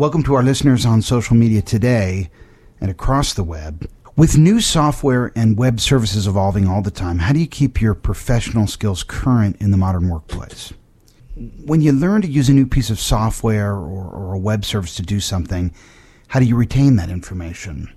Welcome 0.00 0.22
to 0.22 0.34
our 0.34 0.42
listeners 0.42 0.86
on 0.86 1.02
social 1.02 1.36
media 1.36 1.60
today 1.60 2.30
and 2.80 2.90
across 2.90 3.34
the 3.34 3.44
web. 3.44 3.86
With 4.16 4.38
new 4.38 4.58
software 4.58 5.30
and 5.36 5.58
web 5.58 5.78
services 5.78 6.26
evolving 6.26 6.66
all 6.66 6.80
the 6.80 6.90
time, 6.90 7.18
how 7.18 7.34
do 7.34 7.38
you 7.38 7.46
keep 7.46 7.82
your 7.82 7.92
professional 7.92 8.66
skills 8.66 9.02
current 9.02 9.60
in 9.60 9.72
the 9.72 9.76
modern 9.76 10.08
workplace? 10.08 10.72
When 11.66 11.82
you 11.82 11.92
learn 11.92 12.22
to 12.22 12.28
use 12.28 12.48
a 12.48 12.54
new 12.54 12.64
piece 12.64 12.88
of 12.88 12.98
software 12.98 13.72
or, 13.72 14.08
or, 14.08 14.32
a 14.32 14.38
web 14.38 14.64
service 14.64 14.94
to 14.94 15.02
do 15.02 15.20
something, 15.20 15.70
how 16.28 16.40
do 16.40 16.46
you 16.46 16.56
retain 16.56 16.96
that 16.96 17.10
information? 17.10 17.94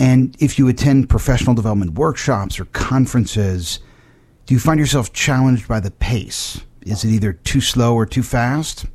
And 0.00 0.34
if 0.40 0.58
you 0.58 0.68
attend 0.68 1.10
professional 1.10 1.54
development 1.54 1.98
workshops 1.98 2.58
or 2.58 2.64
conferences, 2.64 3.80
do 4.46 4.54
you 4.54 4.58
find 4.58 4.80
yourself 4.80 5.12
challenged 5.12 5.68
by 5.68 5.80
the 5.80 5.90
pace? 5.90 6.62
Is 6.80 7.04
it 7.04 7.10
either 7.10 7.34
too 7.34 7.60
slow 7.60 7.94
or 7.94 8.06
too 8.06 8.22
fast? 8.22 8.86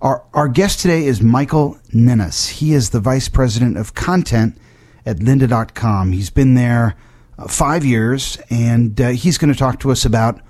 Our, 0.00 0.24
our 0.32 0.46
guest 0.46 0.78
today 0.78 1.06
is 1.06 1.20
Michael 1.20 1.76
Ninness. 1.92 2.48
He 2.48 2.72
is 2.72 2.90
the 2.90 3.00
Vice 3.00 3.28
President 3.28 3.76
of 3.76 3.94
Content 3.94 4.56
at 5.04 5.16
lynda.com. 5.16 6.12
He's 6.12 6.30
been 6.30 6.54
there 6.54 6.94
uh, 7.36 7.48
five 7.48 7.84
years, 7.84 8.38
and 8.48 9.00
uh, 9.00 9.08
he's 9.08 9.38
going 9.38 9.52
to 9.52 9.58
talk 9.58 9.80
to 9.80 9.90
us 9.90 10.04
about 10.04 10.40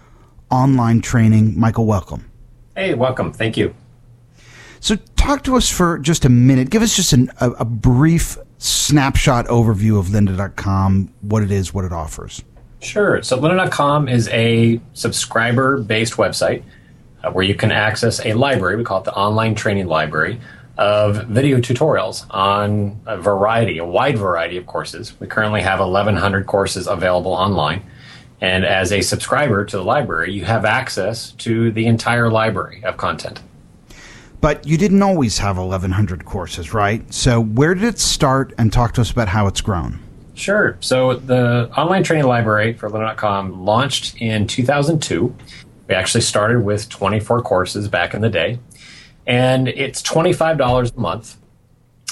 online 0.51 1.01
training. 1.01 1.59
Michael, 1.59 1.87
welcome. 1.87 2.31
Hey, 2.77 2.93
welcome. 2.93 3.33
Thank 3.33 3.57
you. 3.57 3.75
So, 4.81 4.97
talk 5.17 5.45
to 5.45 5.57
us 5.57 5.71
for 5.71 5.99
just 5.99 6.27
a 6.27 6.29
minute. 6.29 6.69
Give 6.69 6.83
us 6.83 6.95
just 6.95 7.15
an, 7.15 7.31
a, 7.41 7.53
a 7.53 7.65
brief 7.65 8.37
snapshot 8.59 9.47
overview 9.47 9.99
of 9.99 10.09
lynda.com, 10.09 11.15
what 11.23 11.43
it 11.43 11.51
is, 11.51 11.73
what 11.73 11.87
it 11.87 11.93
offers. 11.93 12.45
Sure. 12.81 13.23
So, 13.23 13.39
lynda.com 13.39 14.09
is 14.09 14.29
a 14.29 14.79
subscriber 14.93 15.79
based 15.83 16.15
website 16.15 16.65
uh, 17.23 17.31
where 17.31 17.45
you 17.45 17.55
can 17.55 17.73
access 17.73 18.25
a 18.25 18.33
library, 18.35 18.77
we 18.77 18.85
call 18.85 19.01
it 19.01 19.05
the 19.05 19.15
online 19.15 19.55
training 19.55 19.87
library, 19.87 20.41
of 20.79 21.27
video 21.27 21.59
tutorials 21.59 22.25
on 22.31 23.01
a 23.07 23.17
variety, 23.21 23.79
a 23.79 23.85
wide 23.85 24.17
variety 24.17 24.57
of 24.57 24.67
courses. 24.67 25.19
We 25.19 25.27
currently 25.27 25.61
have 25.63 25.81
1,100 25.81 26.47
courses 26.47 26.87
available 26.87 27.33
online. 27.33 27.83
And 28.41 28.65
as 28.65 28.93
a 28.93 29.01
subscriber 29.01 29.65
to 29.65 29.77
the 29.77 29.83
library, 29.83 30.33
you 30.33 30.45
have 30.45 30.65
access 30.65 31.33
to 31.33 31.73
the 31.73 31.87
entire 31.87 32.31
library 32.31 32.85
of 32.85 32.97
content. 32.97 33.43
But 34.41 34.65
you 34.65 34.79
didn't 34.79 35.03
always 35.03 35.39
have 35.39 35.59
1,100 35.59 36.25
courses, 36.25 36.73
right? 36.73 37.13
So 37.13 37.41
where 37.41 37.75
did 37.75 37.83
it 37.83 37.99
start? 37.99 38.55
And 38.57 38.73
talk 38.73 38.95
to 38.95 39.01
us 39.01 39.11
about 39.11 39.27
how 39.27 39.49
it's 39.49 39.61
grown. 39.61 39.99
Sure. 40.35 40.77
So 40.79 41.15
the 41.15 41.69
online 41.77 42.05
training 42.05 42.27
library 42.27 42.75
for 42.75 42.89
lynda.com 42.89 43.65
launched 43.65 44.17
in 44.19 44.47
2002 44.47 45.35
we 45.89 45.95
actually 45.95 46.21
started 46.21 46.63
with 46.63 46.89
24 46.89 47.43
courses 47.43 47.89
back 47.89 48.15
in 48.15 48.21
the 48.21 48.29
day, 48.29 48.59
and 49.27 49.69
it's 49.69 50.03
$25 50.03 50.97
a 50.97 51.01
month 51.01 51.37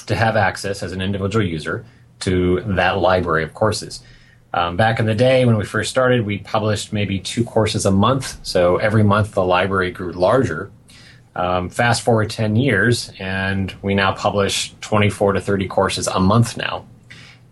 to 0.07 0.15
have 0.15 0.37
access 0.37 0.83
as 0.83 0.93
an 0.93 1.03
individual 1.03 1.45
user 1.45 1.85
to 2.21 2.63
that 2.63 2.99
library 2.99 3.43
of 3.45 3.53
courses. 3.55 4.03
Um, 4.55 4.77
back 4.77 4.99
in 4.99 5.05
the 5.05 5.15
day 5.15 5.45
when 5.45 5.59
we 5.59 5.65
first 5.65 5.91
started, 5.91 6.25
we 6.25 6.39
published 6.39 6.93
maybe 6.93 7.19
two 7.19 7.45
courses 7.45 7.85
a 7.85 7.91
month. 7.91 8.39
So 8.43 8.79
every 8.79 9.03
month 9.03 9.33
the 9.33 9.45
library 9.45 9.91
grew 9.91 10.13
larger. 10.13 10.71
Um, 11.35 11.69
fast 11.69 12.01
forward 12.01 12.31
10 12.31 12.57
years, 12.57 13.13
and 13.19 13.75
we 13.83 13.95
now 13.95 14.13
publish 14.13 14.75
24 14.81 15.35
to 15.35 15.41
30 15.41 15.69
courses 15.69 16.07
a 16.07 16.19
month 16.19 16.57
now. 16.57 16.87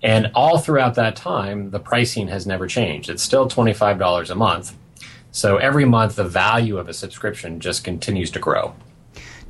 And 0.02 0.30
all 0.34 0.56
throughout 0.58 0.94
that 0.94 1.16
time, 1.16 1.70
the 1.70 1.80
pricing 1.80 2.28
has 2.28 2.46
never 2.46 2.66
changed. 2.66 3.10
It's 3.10 3.22
still 3.22 3.46
$25 3.46 4.30
a 4.30 4.34
month. 4.34 4.74
So 5.34 5.56
every 5.56 5.84
month, 5.84 6.14
the 6.14 6.22
value 6.22 6.78
of 6.78 6.88
a 6.88 6.94
subscription 6.94 7.58
just 7.58 7.82
continues 7.82 8.30
to 8.30 8.38
grow. 8.38 8.72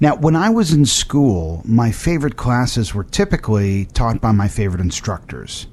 Now, 0.01 0.17
when 0.17 0.35
I 0.35 0.49
was 0.49 0.73
in 0.73 0.87
school, 0.87 1.61
my 1.67 1.93
favorite 1.93 2.39
classes 2.39 2.95
were 2.95 3.05
typically 3.05 3.85
taught 3.93 4.19
by 4.19 4.33
my 4.33 4.49
favorite 4.49 4.81
instructors. 4.81 5.67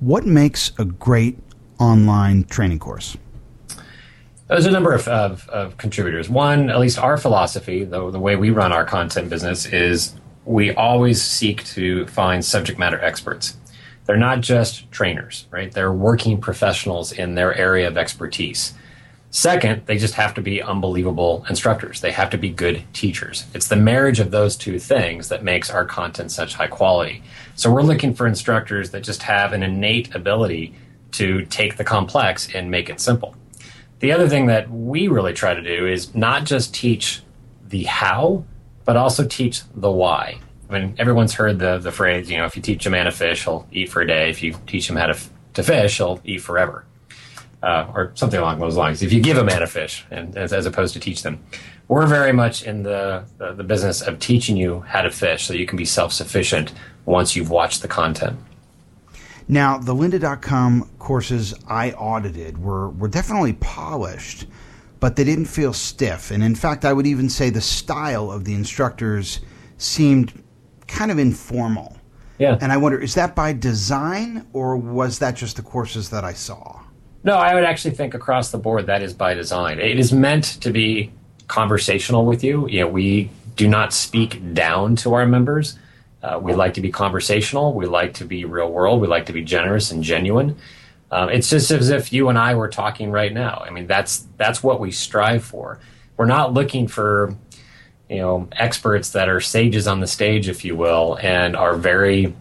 What 0.00 0.24
makes 0.24 0.72
a 0.78 0.86
great 0.86 1.38
online 1.78 2.44
training 2.44 2.78
course? 2.78 3.18
There's 4.48 4.64
a 4.64 4.70
number 4.70 4.94
of, 4.94 5.06
of, 5.06 5.46
of, 5.50 5.76
contributors. 5.76 6.30
One, 6.30 6.70
at 6.70 6.80
least 6.80 6.98
our 6.98 7.18
philosophy, 7.18 7.84
though 7.84 8.10
the 8.10 8.18
way 8.18 8.36
we 8.36 8.48
run 8.48 8.72
our 8.72 8.86
content 8.86 9.28
business, 9.28 9.66
is 9.66 10.14
we 10.46 10.72
always 10.72 11.22
seek 11.22 11.62
to 11.66 12.06
find 12.06 12.42
subject 12.42 12.78
matter 12.78 12.98
experts. 13.02 13.58
They're 14.06 14.16
not 14.16 14.40
just 14.40 14.90
trainers, 14.90 15.46
right? 15.50 15.70
They're 15.70 15.92
working 15.92 16.40
professionals 16.40 17.12
in 17.12 17.34
their 17.34 17.54
area 17.54 17.86
of 17.86 17.98
expertise. 17.98 18.72
Second, 19.32 19.86
they 19.86 19.96
just 19.96 20.14
have 20.14 20.34
to 20.34 20.40
be 20.40 20.60
unbelievable 20.60 21.46
instructors. 21.48 22.00
They 22.00 22.10
have 22.10 22.30
to 22.30 22.38
be 22.38 22.50
good 22.50 22.82
teachers. 22.92 23.46
It's 23.54 23.68
the 23.68 23.76
marriage 23.76 24.18
of 24.18 24.32
those 24.32 24.56
two 24.56 24.80
things 24.80 25.28
that 25.28 25.44
makes 25.44 25.70
our 25.70 25.84
content 25.84 26.32
such 26.32 26.54
high 26.54 26.66
quality. 26.66 27.22
So 27.54 27.72
we're 27.72 27.82
looking 27.82 28.12
for 28.12 28.26
instructors 28.26 28.90
that 28.90 29.04
just 29.04 29.22
have 29.22 29.52
an 29.52 29.62
innate 29.62 30.12
ability 30.16 30.74
to 31.12 31.44
take 31.46 31.76
the 31.76 31.84
complex 31.84 32.52
and 32.54 32.72
make 32.72 32.90
it 32.90 32.98
simple. 32.98 33.36
The 34.00 34.10
other 34.10 34.28
thing 34.28 34.46
that 34.46 34.68
we 34.68 35.06
really 35.06 35.32
try 35.32 35.54
to 35.54 35.62
do 35.62 35.86
is 35.86 36.12
not 36.12 36.44
just 36.44 36.74
teach 36.74 37.22
the 37.68 37.84
how, 37.84 38.44
but 38.84 38.96
also 38.96 39.24
teach 39.24 39.62
the 39.76 39.92
why. 39.92 40.40
I 40.68 40.72
mean, 40.72 40.96
everyone's 40.98 41.34
heard 41.34 41.60
the, 41.60 41.78
the 41.78 41.92
phrase, 41.92 42.28
you 42.28 42.36
know, 42.36 42.46
if 42.46 42.56
you 42.56 42.62
teach 42.62 42.84
a 42.84 42.90
man 42.90 43.04
to 43.04 43.12
fish, 43.12 43.44
he'll 43.44 43.68
eat 43.70 43.90
for 43.90 44.02
a 44.02 44.06
day. 44.06 44.28
If 44.28 44.42
you 44.42 44.56
teach 44.66 44.90
him 44.90 44.96
how 44.96 45.06
to, 45.06 45.18
to 45.54 45.62
fish, 45.62 45.98
he'll 45.98 46.20
eat 46.24 46.38
forever 46.38 46.84
uh, 47.62 47.90
or 47.94 48.12
something 48.14 48.40
along 48.40 48.58
those 48.58 48.76
lines. 48.76 49.02
If 49.02 49.12
you 49.12 49.20
give 49.20 49.36
a 49.36 49.44
man 49.44 49.62
a 49.62 49.66
fish, 49.66 50.04
and 50.10 50.36
as, 50.36 50.52
as 50.52 50.66
opposed 50.66 50.94
to 50.94 51.00
teach 51.00 51.22
them, 51.22 51.40
we're 51.88 52.06
very 52.06 52.32
much 52.32 52.62
in 52.62 52.82
the, 52.82 53.24
the, 53.38 53.52
the 53.52 53.64
business 53.64 54.00
of 54.00 54.18
teaching 54.18 54.56
you 54.56 54.80
how 54.80 55.02
to 55.02 55.10
fish, 55.10 55.46
so 55.46 55.54
you 55.54 55.66
can 55.66 55.76
be 55.76 55.84
self 55.84 56.12
sufficient 56.12 56.72
once 57.04 57.34
you've 57.34 57.50
watched 57.50 57.82
the 57.82 57.88
content. 57.88 58.38
Now, 59.48 59.78
the 59.78 59.94
lynda.com 59.94 60.88
courses 61.00 61.54
I 61.66 61.90
audited 61.92 62.62
were, 62.62 62.90
were 62.90 63.08
definitely 63.08 63.54
polished, 63.54 64.46
but 65.00 65.16
they 65.16 65.24
didn't 65.24 65.46
feel 65.46 65.72
stiff. 65.72 66.30
And 66.30 66.44
in 66.44 66.54
fact, 66.54 66.84
I 66.84 66.92
would 66.92 67.06
even 67.06 67.28
say 67.28 67.50
the 67.50 67.60
style 67.60 68.30
of 68.30 68.44
the 68.44 68.54
instructors 68.54 69.40
seemed 69.76 70.40
kind 70.86 71.10
of 71.10 71.18
informal. 71.18 71.96
Yeah. 72.38 72.58
And 72.60 72.70
I 72.70 72.76
wonder, 72.76 73.00
is 73.00 73.14
that 73.14 73.34
by 73.34 73.52
design 73.52 74.46
or 74.52 74.76
was 74.76 75.18
that 75.18 75.34
just 75.34 75.56
the 75.56 75.62
courses 75.62 76.10
that 76.10 76.24
I 76.24 76.32
saw? 76.32 76.79
No, 77.22 77.34
I 77.34 77.54
would 77.54 77.64
actually 77.64 77.92
think 77.92 78.14
across 78.14 78.50
the 78.50 78.58
board 78.58 78.86
that 78.86 79.02
is 79.02 79.12
by 79.12 79.34
design. 79.34 79.78
It 79.78 79.98
is 79.98 80.12
meant 80.12 80.44
to 80.62 80.70
be 80.70 81.12
conversational 81.48 82.24
with 82.24 82.42
you. 82.42 82.66
You 82.68 82.80
know, 82.80 82.88
we 82.88 83.30
do 83.56 83.68
not 83.68 83.92
speak 83.92 84.54
down 84.54 84.96
to 84.96 85.12
our 85.12 85.26
members. 85.26 85.78
Uh, 86.22 86.38
we 86.40 86.54
like 86.54 86.74
to 86.74 86.80
be 86.80 86.90
conversational. 86.90 87.74
We 87.74 87.86
like 87.86 88.14
to 88.14 88.24
be 88.24 88.44
real 88.46 88.70
world. 88.70 89.02
We 89.02 89.08
like 89.08 89.26
to 89.26 89.32
be 89.32 89.42
generous 89.42 89.90
and 89.90 90.02
genuine. 90.02 90.56
Um, 91.10 91.28
it's 91.28 91.50
just 91.50 91.70
as 91.70 91.90
if 91.90 92.12
you 92.12 92.28
and 92.28 92.38
I 92.38 92.54
were 92.54 92.68
talking 92.68 93.10
right 93.10 93.32
now. 93.32 93.64
I 93.66 93.70
mean, 93.70 93.86
that's 93.86 94.26
that's 94.36 94.62
what 94.62 94.80
we 94.80 94.90
strive 94.90 95.44
for. 95.44 95.78
We're 96.16 96.26
not 96.26 96.54
looking 96.54 96.88
for 96.88 97.34
you 98.08 98.18
know 98.18 98.48
experts 98.52 99.10
that 99.10 99.28
are 99.28 99.40
sages 99.40 99.86
on 99.86 100.00
the 100.00 100.06
stage, 100.06 100.48
if 100.48 100.64
you 100.64 100.76
will, 100.76 101.18
and 101.20 101.56
are 101.56 101.74
very 101.74 102.34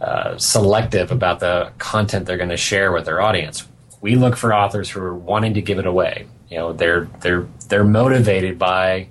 uh, 0.00 0.36
selective 0.36 1.10
about 1.10 1.40
the 1.40 1.72
content 1.78 2.26
they're 2.26 2.36
going 2.36 2.50
to 2.50 2.56
share 2.56 2.92
with 2.92 3.06
their 3.06 3.20
audience 3.20 3.66
we 4.00 4.16
look 4.16 4.36
for 4.36 4.54
authors 4.54 4.90
who 4.90 5.00
are 5.00 5.14
wanting 5.14 5.54
to 5.54 5.62
give 5.62 5.78
it 5.78 5.86
away. 5.86 6.26
You 6.48 6.58
know, 6.58 6.72
they're 6.72 7.08
they're 7.20 7.46
they're 7.68 7.84
motivated 7.84 8.58
by 8.58 9.08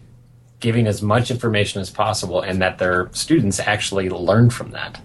giving 0.60 0.88
as 0.88 1.02
much 1.02 1.32
information 1.32 1.82
as 1.82 1.90
possible, 1.90 2.42
and 2.42 2.62
that 2.62 2.78
their 2.78 3.10
students 3.14 3.60
actually 3.60 4.10
learn 4.10 4.50
from 4.50 4.72
that. 4.72 5.02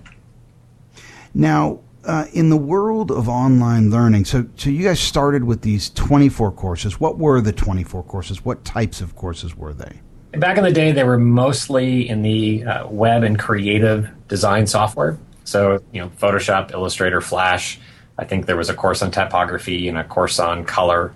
Now, 1.33 1.81
uh, 2.05 2.27
in 2.33 2.51
the 2.51 2.57
world 2.57 3.11
of 3.11 3.29
online 3.29 3.91
learning, 3.91 4.25
so 4.25 4.47
so 4.57 4.71
you 4.71 4.83
guys 4.83 5.01
started 5.01 5.45
with 5.45 5.63
these 5.63 5.91
twenty 5.91 6.29
four 6.29 6.51
courses. 6.51 6.99
What 7.01 7.19
were 7.19 7.41
the 7.41 7.53
twenty 7.53 7.85
four 7.85 8.03
courses? 8.03 8.45
What 8.45 8.65
types 8.65 9.01
of 9.01 9.15
courses 9.15 9.57
were 9.57 9.73
they? 9.73 10.01
Back 10.39 10.59
in 10.59 10.65
the 10.65 10.73
day, 10.73 10.91
they 10.91 11.05
were 11.05 11.19
mostly 11.19 12.09
in 12.09 12.23
the 12.23 12.65
uh, 12.65 12.89
web 12.89 13.23
and 13.23 13.39
creative 13.39 14.11
design 14.27 14.67
software. 14.67 15.17
So, 15.45 15.81
you 15.93 16.01
know, 16.01 16.09
Photoshop, 16.09 16.73
Illustrator, 16.73 17.21
Flash, 17.21 17.79
I 18.19 18.25
think 18.25 18.47
there 18.47 18.57
was 18.57 18.71
a 18.71 18.75
course 18.75 19.03
on 19.03 19.11
typography 19.11 19.89
and 19.89 19.99
a 19.99 20.05
course 20.05 20.39
on 20.39 20.65
color. 20.65 21.13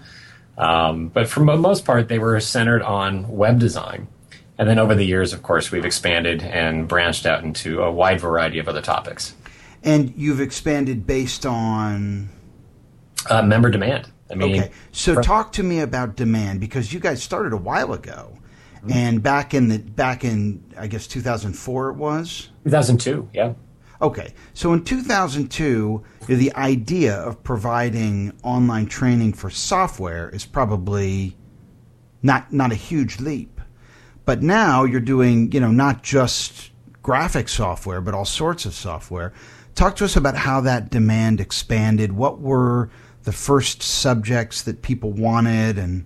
Um, 0.56 1.08
but 1.08 1.28
for 1.28 1.40
the 1.40 1.56
most 1.56 1.84
part, 1.84 2.08
they 2.08 2.18
were 2.18 2.38
centered 2.40 2.82
on 2.82 3.28
web 3.28 3.58
design. 3.60 4.08
And 4.58 4.68
then 4.68 4.80
over 4.80 4.94
the 4.94 5.04
years, 5.04 5.32
of 5.32 5.42
course, 5.42 5.70
we've 5.70 5.84
expanded 5.84 6.42
and 6.42 6.88
branched 6.88 7.26
out 7.26 7.44
into 7.44 7.80
a 7.80 7.92
wide 7.92 8.20
variety 8.20 8.58
of 8.58 8.68
other 8.68 8.82
topics. 8.82 9.34
And 9.84 10.12
you've 10.16 10.40
expanded 10.40 11.06
based 11.06 11.46
on 11.46 12.28
uh, 13.30 13.42
member 13.42 13.70
demand. 13.70 14.10
I 14.30 14.34
mean, 14.34 14.60
okay. 14.60 14.70
So 14.90 15.14
from- 15.14 15.22
talk 15.22 15.52
to 15.52 15.62
me 15.62 15.80
about 15.80 16.16
demand 16.16 16.60
because 16.60 16.92
you 16.92 16.98
guys 16.98 17.22
started 17.22 17.52
a 17.52 17.56
while 17.56 17.92
ago, 17.92 18.36
mm-hmm. 18.76 18.92
and 18.92 19.22
back 19.22 19.54
in 19.54 19.68
the 19.68 19.78
back 19.78 20.24
in 20.24 20.64
I 20.76 20.88
guess 20.88 21.06
2004 21.06 21.90
it 21.90 21.96
was 21.96 22.48
2002. 22.64 23.30
Yeah. 23.32 23.54
Okay, 24.00 24.32
so 24.54 24.72
in 24.72 24.84
2002, 24.84 26.04
the 26.26 26.54
idea 26.54 27.14
of 27.14 27.42
providing 27.42 28.32
online 28.42 28.86
training 28.86 29.32
for 29.32 29.50
software 29.50 30.28
is 30.30 30.44
probably 30.44 31.36
not 32.22 32.52
not 32.52 32.72
a 32.72 32.76
huge 32.76 33.18
leap. 33.20 33.60
But 34.24 34.42
now 34.42 34.84
you're 34.84 35.00
doing, 35.00 35.50
you 35.52 35.60
know, 35.60 35.70
not 35.70 36.02
just 36.02 36.70
graphic 37.02 37.48
software, 37.48 38.00
but 38.00 38.12
all 38.12 38.26
sorts 38.26 38.66
of 38.66 38.74
software. 38.74 39.32
Talk 39.74 39.96
to 39.96 40.04
us 40.04 40.16
about 40.16 40.36
how 40.36 40.60
that 40.60 40.90
demand 40.90 41.40
expanded. 41.40 42.12
What 42.12 42.38
were 42.40 42.90
the 43.22 43.32
first 43.32 43.82
subjects 43.82 44.62
that 44.62 44.82
people 44.82 45.12
wanted, 45.12 45.78
and 45.78 46.04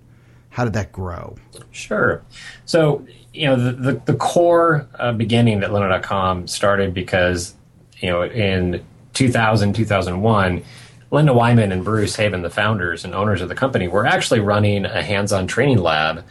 how 0.51 0.63
did 0.63 0.73
that 0.73 0.91
grow? 0.91 1.35
Sure. 1.71 2.23
So, 2.65 3.05
you 3.33 3.47
know, 3.47 3.55
the, 3.55 3.71
the, 3.71 4.01
the 4.05 4.13
core 4.15 4.87
uh, 4.99 5.11
beginning 5.11 5.63
at 5.63 5.71
Lynda.com 5.71 6.47
started 6.47 6.93
because, 6.93 7.55
you 8.03 8.09
know, 8.09 8.23
in 8.23 8.85
2000, 9.13 9.73
2001, 9.73 10.63
Lynda 11.11 11.35
Weinman 11.35 11.71
and 11.71 11.83
Bruce 11.83 12.15
Heavin, 12.15 12.41
the 12.41 12.49
founders 12.49 13.05
and 13.05 13.15
owners 13.15 13.41
of 13.41 13.47
the 13.47 13.55
company, 13.55 13.87
were 13.87 14.05
actually 14.05 14.41
running 14.41 14.85
a 14.85 15.01
hands 15.01 15.31
on 15.31 15.47
training 15.47 15.77
lab 15.77 16.25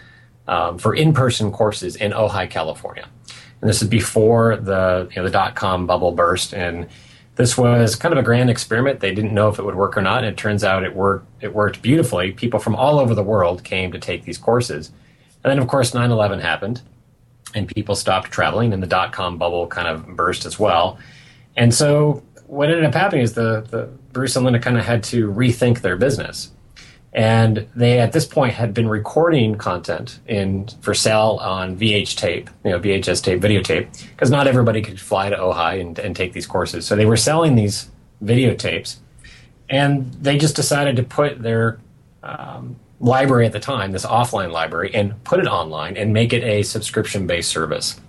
um, 0.46 0.78
for 0.78 0.94
in 0.94 1.14
person 1.14 1.50
courses 1.50 1.96
in 1.96 2.12
Ojai, 2.12 2.50
California. 2.50 3.08
And 3.60 3.70
this 3.70 3.80
is 3.80 3.88
before 3.88 4.56
the, 4.56 5.08
you 5.10 5.16
know, 5.16 5.24
the 5.24 5.30
dot 5.30 5.54
com 5.54 5.86
bubble 5.86 6.12
burst. 6.12 6.52
And 6.52 6.88
this 7.36 7.56
was 7.56 7.96
kind 7.96 8.12
of 8.12 8.18
a 8.18 8.22
grand 8.22 8.50
experiment. 8.50 9.00
They 9.00 9.14
didn't 9.14 9.32
know 9.32 9.48
if 9.48 9.58
it 9.58 9.64
would 9.64 9.76
work 9.76 9.96
or 9.96 10.02
not. 10.02 10.24
And 10.24 10.26
it 10.26 10.36
turns 10.36 10.64
out 10.64 10.82
it 10.82 10.94
worked, 10.94 11.26
it 11.42 11.54
worked 11.54 11.80
beautifully. 11.80 12.32
People 12.32 12.60
from 12.60 12.74
all 12.74 12.98
over 12.98 13.14
the 13.14 13.22
world 13.22 13.64
came 13.64 13.92
to 13.92 13.98
take 13.98 14.24
these 14.24 14.36
courses. 14.36 14.88
And 15.42 15.50
then, 15.50 15.58
of 15.58 15.68
course, 15.68 15.94
9 15.94 16.10
11 16.10 16.40
happened 16.40 16.82
and 17.54 17.68
people 17.68 17.94
stopped 17.94 18.30
traveling, 18.30 18.72
and 18.72 18.82
the 18.82 18.86
dot 18.86 19.12
com 19.12 19.38
bubble 19.38 19.66
kind 19.68 19.88
of 19.88 20.16
burst 20.16 20.44
as 20.44 20.58
well. 20.58 20.98
And 21.56 21.74
so 21.74 22.22
what 22.46 22.68
ended 22.68 22.84
up 22.84 22.94
happening 22.94 23.22
is 23.22 23.34
the, 23.34 23.66
the 23.70 23.88
Bruce 24.12 24.36
and 24.36 24.46
Lynda 24.46 24.62
kind 24.62 24.78
of 24.78 24.84
had 24.84 25.02
to 25.04 25.30
rethink 25.30 25.80
their 25.80 25.96
business. 25.96 26.50
And 27.14 27.66
they 27.74 27.98
at 27.98 28.12
this 28.12 28.24
point 28.24 28.54
had 28.54 28.72
been 28.72 28.88
recording 28.88 29.56
content 29.56 30.20
in 30.26 30.68
for 30.80 30.94
sale 30.94 31.38
on 31.42 31.76
VH 31.76 32.16
tape, 32.16 32.48
you 32.64 32.70
know, 32.70 32.80
VHS 32.80 33.22
tape, 33.22 33.40
videotape, 33.40 34.08
because 34.10 34.30
not 34.30 34.46
everybody 34.46 34.80
could 34.80 34.98
fly 34.98 35.28
to 35.28 35.36
Ojai 35.36 35.80
and, 35.80 35.98
and 35.98 36.16
take 36.16 36.32
these 36.32 36.46
courses. 36.46 36.86
So 36.86 36.96
they 36.96 37.04
were 37.04 37.18
selling 37.18 37.54
these 37.54 37.90
videotapes, 38.24 38.96
and 39.68 40.10
they 40.14 40.38
just 40.38 40.56
decided 40.56 40.96
to 40.96 41.02
put 41.02 41.42
their 41.42 41.80
um, 42.22 42.76
library 42.98 43.44
at 43.44 43.52
the 43.52 43.60
time, 43.60 43.92
this 43.92 44.06
offline 44.06 44.50
library, 44.50 44.94
and 44.94 45.22
put 45.24 45.38
it 45.38 45.46
online 45.46 45.98
and 45.98 46.14
make 46.14 46.32
it 46.32 46.42
a 46.44 46.62
subscription 46.62 47.26
based 47.26 47.50
service. 47.50 48.00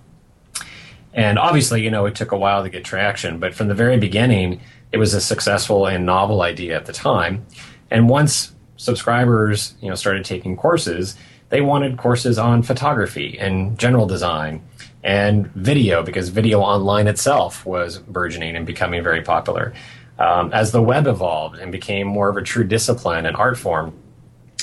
And 1.14 1.38
obviously, 1.38 1.84
you 1.84 1.92
know, 1.92 2.06
it 2.06 2.16
took 2.16 2.32
a 2.32 2.38
while 2.38 2.64
to 2.64 2.70
get 2.70 2.84
traction, 2.84 3.40
but 3.40 3.54
from 3.54 3.68
the 3.68 3.76
very 3.76 3.98
beginning, 3.98 4.62
it 4.92 4.98
was 4.98 5.14
a 5.14 5.22
successful 5.22 5.86
and 5.86 6.06
novel 6.06 6.42
idea 6.42 6.76
at 6.76 6.86
the 6.86 6.94
time. 6.94 7.46
And 7.92 8.10
once 8.10 8.54
subscribers, 8.78 9.76
you 9.82 9.90
know, 9.90 9.96
started 9.96 10.26
taking 10.26 10.56
courses, 10.56 11.16
they 11.50 11.62
wanted 11.62 11.98
courses 11.98 12.40
on 12.40 12.64
photography 12.64 13.38
and 13.40 13.78
general 13.78 14.08
design 14.08 14.64
and 15.04 15.48
video 15.54 16.02
because 16.02 16.30
video 16.30 16.62
online 16.62 17.08
itself 17.08 17.66
was 17.66 18.00
burgeoning 18.00 18.56
and 18.56 18.66
becoming 18.66 19.04
very 19.04 19.22
popular. 19.22 19.74
Um, 20.18 20.52
as 20.54 20.72
the 20.72 20.82
web 20.82 21.08
evolved 21.08 21.58
and 21.58 21.72
became 21.72 22.08
more 22.08 22.30
of 22.30 22.38
a 22.38 22.42
true 22.42 22.64
discipline 22.64 23.26
and 23.26 23.36
art 23.36 23.58
form 23.58 23.94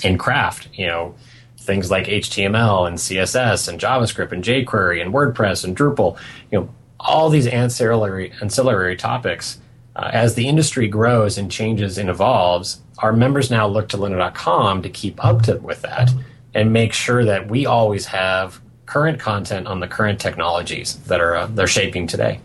in 0.02 0.16
craft, 0.16 0.68
you 0.72 0.86
know, 0.86 1.14
things 1.60 1.90
like 1.90 2.06
HTML 2.06 2.88
and 2.88 2.96
CSS 2.96 3.68
and 3.68 3.78
JavaScript 3.78 4.32
and 4.32 4.42
jQuery 4.42 5.00
and 5.02 5.12
WordPress 5.12 5.62
and 5.62 5.76
Drupal, 5.76 6.18
you 6.50 6.58
know, 6.58 6.74
all 6.98 7.28
these 7.28 7.46
ancillary 7.46 8.32
ancillary 8.40 8.96
topics. 8.96 9.58
Uh, 9.96 10.08
as 10.12 10.34
the 10.34 10.48
industry 10.48 10.88
grows 10.88 11.36
and 11.36 11.50
changes 11.50 11.98
and 11.98 12.08
evolves, 12.08 12.80
our 12.98 13.12
members 13.12 13.50
now 13.50 13.66
look 13.66 13.88
to 13.88 13.96
lynda.com 13.96 14.82
to 14.82 14.88
keep 14.88 15.22
up 15.24 15.42
to, 15.42 15.56
with 15.58 15.82
that 15.82 16.10
and 16.54 16.72
make 16.72 16.92
sure 16.92 17.24
that 17.24 17.48
we 17.48 17.66
always 17.66 18.06
have 18.06 18.60
current 18.86 19.20
content 19.20 19.66
on 19.66 19.80
the 19.80 19.86
current 19.86 20.20
technologies 20.20 20.96
that 21.04 21.20
are 21.20 21.36
uh, 21.36 21.46
they're 21.46 21.66
shaping 21.66 22.06
today. 22.06 22.40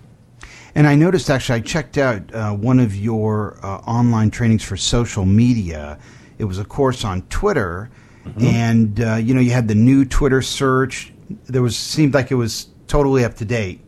And 0.76 0.88
I 0.88 0.96
noticed 0.96 1.30
actually, 1.30 1.60
I 1.60 1.62
checked 1.62 1.98
out 1.98 2.34
uh, 2.34 2.52
one 2.54 2.80
of 2.80 2.96
your 2.96 3.58
uh, 3.64 3.78
online 3.88 4.30
trainings 4.30 4.64
for 4.64 4.76
social 4.76 5.26
media. 5.26 5.98
It 6.38 6.44
was 6.44 6.60
a 6.60 6.66
course 6.66 7.06
on 7.06 7.22
Twitter 7.24 7.90
Mm-hmm. 8.26 8.46
And 8.46 9.02
uh, 9.02 9.16
you 9.16 9.34
know, 9.34 9.42
you 9.42 9.52
had 9.52 9.68
the 9.68 9.76
new 9.76 10.06
Twitter 10.06 10.42
search. 10.42 11.14
There 11.46 11.62
was 11.62 11.78
seemed 11.78 12.14
like 12.14 12.32
it 12.32 12.36
was 12.36 12.68
totally 12.88 13.24
up 13.24 13.36
to 13.36 13.46
date. 13.46 13.82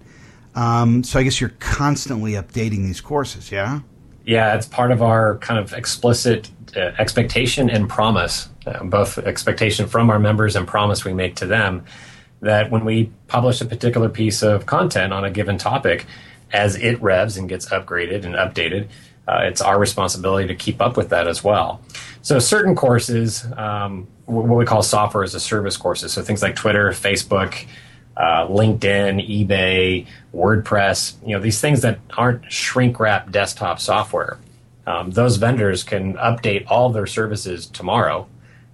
Um, 0.55 1.03
so 1.03 1.19
I 1.19 1.23
guess 1.23 1.39
you're 1.39 1.53
constantly 1.59 2.33
updating 2.33 2.83
these 2.83 2.99
courses, 2.99 3.51
yeah? 3.51 3.81
Yeah, 4.25 4.55
it's 4.55 4.65
part 4.65 4.91
of 4.91 5.03
our 5.03 5.37
kind 5.37 5.59
of 5.59 5.71
explicit 5.73 6.49
uh, 6.75 6.91
expectation 6.97 7.69
and 7.69 7.87
promise, 7.87 8.49
uh, 8.65 8.83
both 8.83 9.19
expectation 9.19 9.87
from 9.87 10.09
our 10.09 10.17
members 10.17 10.55
and 10.55 10.67
promise 10.67 11.05
we 11.05 11.13
make 11.13 11.35
to 11.35 11.45
them 11.45 11.85
that 12.41 12.71
when 12.71 12.85
we 12.85 13.11
publish 13.27 13.61
a 13.61 13.65
particular 13.65 14.09
piece 14.09 14.41
of 14.43 14.65
content 14.65 15.13
on 15.13 15.23
a 15.23 15.29
given 15.29 15.57
topic, 15.57 16.05
as 16.51 16.75
it 16.75 17.01
revs 17.01 17.37
and 17.37 17.49
gets 17.49 17.67
upgraded 17.69 18.25
and 18.25 18.35
updated, 18.35 18.87
uh, 19.27 19.41
it's 19.43 19.61
our 19.61 19.79
responsibility 19.79 20.47
to 20.47 20.55
keep 20.55 20.81
up 20.81 20.97
with 20.97 21.09
that 21.09 21.27
as 21.27 21.43
well. 21.43 21.81
So 22.21 22.39
certain 22.39 22.75
courses, 22.75 23.45
um, 23.55 24.07
what 24.27 24.57
we 24.57 24.65
call 24.65 24.83
software 24.83 25.23
as 25.23 25.33
a 25.33 25.39
service 25.39 25.77
courses, 25.77 26.13
so 26.13 26.21
things 26.21 26.41
like 26.41 26.55
Twitter, 26.55 26.89
Facebook, 26.91 27.65
uh, 28.15 28.47
LinkedIn, 28.47 29.47
eBay, 29.47 30.05
WordPress, 30.33 31.15
you 31.25 31.35
know, 31.35 31.41
these 31.41 31.61
things 31.61 31.81
that 31.81 31.99
aren't 32.15 32.51
shrink 32.51 32.99
wrap 32.99 33.31
desktop 33.31 33.79
software. 33.79 34.37
Um, 34.85 35.11
those 35.11 35.37
vendors 35.37 35.83
can 35.83 36.13
update 36.15 36.65
all 36.67 36.89
their 36.89 37.07
services 37.07 37.67
tomorrow. 37.67 38.27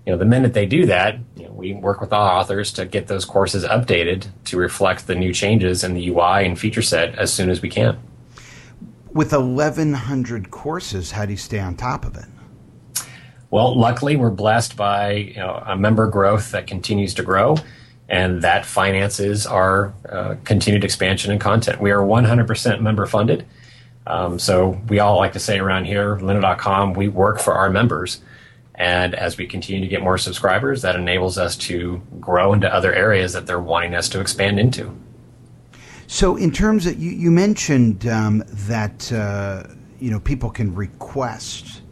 You 0.06 0.14
know, 0.14 0.18
the 0.18 0.26
minute 0.26 0.54
they 0.54 0.66
do 0.66 0.86
that, 0.88 1.18
you 1.36 1.46
know, 1.46 1.52
we 1.52 1.74
work 1.74 2.02
with 2.02 2.12
our 2.12 2.40
authors 2.40 2.72
to 2.74 2.86
get 2.86 3.08
those 3.08 3.26
courses 3.26 3.64
updated 3.64 4.28
to 4.46 4.58
reflect 4.58 5.08
the 5.08 5.16
new 5.16 5.34
changes 5.34 5.84
in 5.84 5.94
the 5.94 6.10
UI 6.10 6.46
and 6.46 6.60
feature 6.60 6.82
set 6.82 7.16
as 7.16 7.32
soon 7.34 7.50
as 7.50 7.62
we 7.62 7.70
can 7.70 7.98
with 9.14 9.32
1,100 9.32 10.50
courses, 10.50 11.12
how 11.12 11.26
do 11.26 11.32
you 11.32 11.38
stay 11.38 11.60
on 11.60 11.76
top 11.76 12.06
of 12.06 12.18
it? 12.18 12.26
Well, 13.54 13.78
luckily, 13.80 14.16
we're 14.16 14.32
blessed 14.32 14.76
by 14.76 15.12
you 15.12 15.36
know, 15.36 15.62
a 15.64 15.78
member 15.78 16.08
growth 16.08 16.50
that 16.54 16.66
continues 16.66 17.14
to 17.14 17.22
grow, 17.22 17.58
and 18.10 18.42
that 18.42 18.66
finances 18.66 19.46
our 19.46 19.94
uh, 20.10 20.38
continued 20.44 20.84
expansion 20.84 21.32
and 21.32 21.40
content. 21.40 21.80
We 21.80 21.92
are 21.92 22.00
100% 22.00 22.82
member 22.82 23.06
funded. 23.06 23.46
Um, 24.08 24.40
so 24.40 24.82
we 24.88 24.98
all 24.98 25.18
like 25.18 25.34
to 25.34 25.40
say 25.40 25.60
around 25.60 25.86
here, 25.86 26.18
lynda.com, 26.18 26.94
we 26.94 27.10
work 27.10 27.40
for 27.40 27.54
our 27.54 27.70
members. 27.70 28.22
And 28.74 29.14
as 29.14 29.38
we 29.38 29.46
continue 29.46 29.82
to 29.82 29.88
get 29.88 30.02
more 30.02 30.18
subscribers, 30.18 30.82
that 30.82 30.96
enables 30.96 31.38
us 31.38 31.56
to 31.58 32.02
grow 32.20 32.54
into 32.54 32.74
other 32.74 32.92
areas 32.92 33.34
that 33.34 33.46
they're 33.46 33.60
wanting 33.60 33.94
us 33.94 34.10
to 34.10 34.20
expand 34.20 34.60
into. 34.60 34.98
So, 36.08 36.38
in 36.38 36.50
terms 36.50 36.88
of 36.88 37.00
you, 37.00 37.12
you 37.12 37.30
mentioned 37.30 38.08
um, 38.08 38.44
that 38.48 39.14
uh, 39.14 39.66
you 40.00 40.10
know 40.10 40.20
people 40.20 40.50
can 40.50 40.74
request 40.74 41.83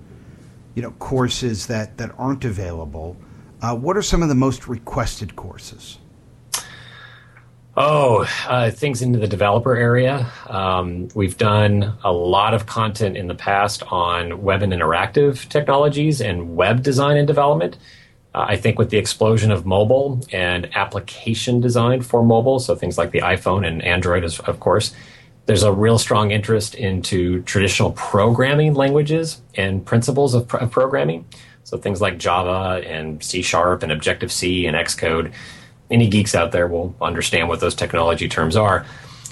you 0.76 0.82
know 0.82 0.92
courses 0.92 1.68
that 1.68 1.98
that 1.98 2.12
aren't 2.18 2.46
available. 2.46 3.18
Uh, 3.62 3.76
what 3.76 3.96
are 3.96 4.02
some 4.02 4.24
of 4.24 4.30
the 4.30 4.36
most 4.36 4.68
requested 4.68 5.36
courses? 5.36 6.00
Oh, 7.78 8.28
uh, 8.48 8.70
things 8.70 9.02
into 9.02 9.18
the 9.18 9.28
developer 9.28 9.76
area. 9.76 10.30
Um, 10.48 11.08
we've 11.16 11.38
done 11.38 11.98
a 12.04 12.12
lot 12.12 12.54
of 12.54 12.66
content 12.66 13.16
in 13.16 13.28
the 13.28 13.36
past 13.36 13.82
on 13.88 14.42
web 14.42 14.62
and 14.62 14.74
interactive 14.74 15.48
technologies 15.48 16.20
and 16.20 16.58
web 16.58 16.84
design 16.84 17.16
and 17.16 17.26
development. 17.26 17.78
Uh, 18.34 18.46
I 18.50 18.58
think 18.58 18.78
with 18.78 18.90
the 18.90 18.98
explosion 18.98 19.52
of 19.52 19.66
mobile 19.66 20.22
and 20.34 20.70
application 20.76 21.62
design 21.62 22.02
for 22.02 22.24
mobile, 22.24 22.60
so 22.60 22.76
things 22.76 22.98
like 22.98 23.12
the 23.12 23.20
iPhone 23.20 23.66
and 23.66 23.82
Android, 23.84 24.26
is, 24.26 24.40
of 24.42 24.60
course, 24.60 24.94
there's 25.52 25.64
a 25.64 25.74
real 25.74 25.98
strong 25.98 26.32
interest 26.32 26.76
into 26.76 27.42
traditional 27.42 27.92
programming 27.92 28.74
languages 28.74 29.42
and 29.56 29.86
principles 29.86 30.34
of, 30.34 30.50
of 30.56 30.72
programming. 30.72 31.26
So 31.66 31.78
things 31.78 32.00
like 32.00 32.18
Java 32.18 32.82
and 32.88 33.22
C 33.22 33.42
Sharp 33.42 33.84
and 33.84 33.92
Objective 33.92 34.32
C 34.32 34.66
and 34.66 34.78
Xcode. 34.78 35.34
Any 35.90 36.08
geeks 36.08 36.36
out 36.36 36.54
there 36.54 36.70
will 36.70 36.96
understand 37.02 37.50
what 37.50 37.60
those 37.60 37.76
technology 37.76 38.30
terms 38.30 38.56
are. 38.56 38.86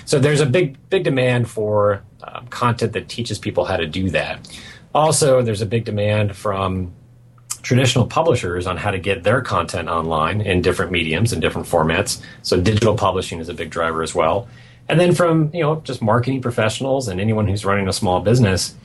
So 0.04 0.20
there's 0.20 0.42
a 0.42 0.46
big, 0.46 0.76
big 0.90 1.06
demand 1.06 1.50
for 1.50 2.04
uh, 2.22 2.42
content 2.50 2.92
that 2.92 3.08
teaches 3.08 3.40
people 3.40 3.64
how 3.64 3.78
to 3.78 3.88
do 3.88 4.10
that. 4.10 4.46
Also, 4.94 5.42
there's 5.42 5.62
a 5.62 5.66
big 5.66 5.86
demand 5.86 6.36
from 6.36 6.92
traditional 7.62 8.06
publishers 8.06 8.68
on 8.68 8.76
how 8.76 8.92
to 8.92 9.00
get 9.00 9.24
their 9.24 9.40
content 9.40 9.88
online 9.88 10.42
in 10.42 10.62
different 10.62 10.92
mediums 10.92 11.32
and 11.32 11.42
different 11.42 11.66
formats. 11.66 12.22
So 12.42 12.60
digital 12.60 12.98
publishing 12.98 13.40
is 13.40 13.48
a 13.48 13.54
big 13.54 13.70
driver 13.70 14.04
as 14.04 14.14
well. 14.14 14.50
And 14.90 15.00
then 15.00 15.14
from, 15.14 15.54
you 15.54 15.62
know, 15.62 15.82
just 15.82 16.02
marketing 16.02 16.42
professionals 16.42 17.08
and 17.08 17.22
anyone 17.22 17.48
who's 17.48 17.64
running 17.64 17.88
a 17.88 17.94
small 17.94 18.20
business, 18.22 18.76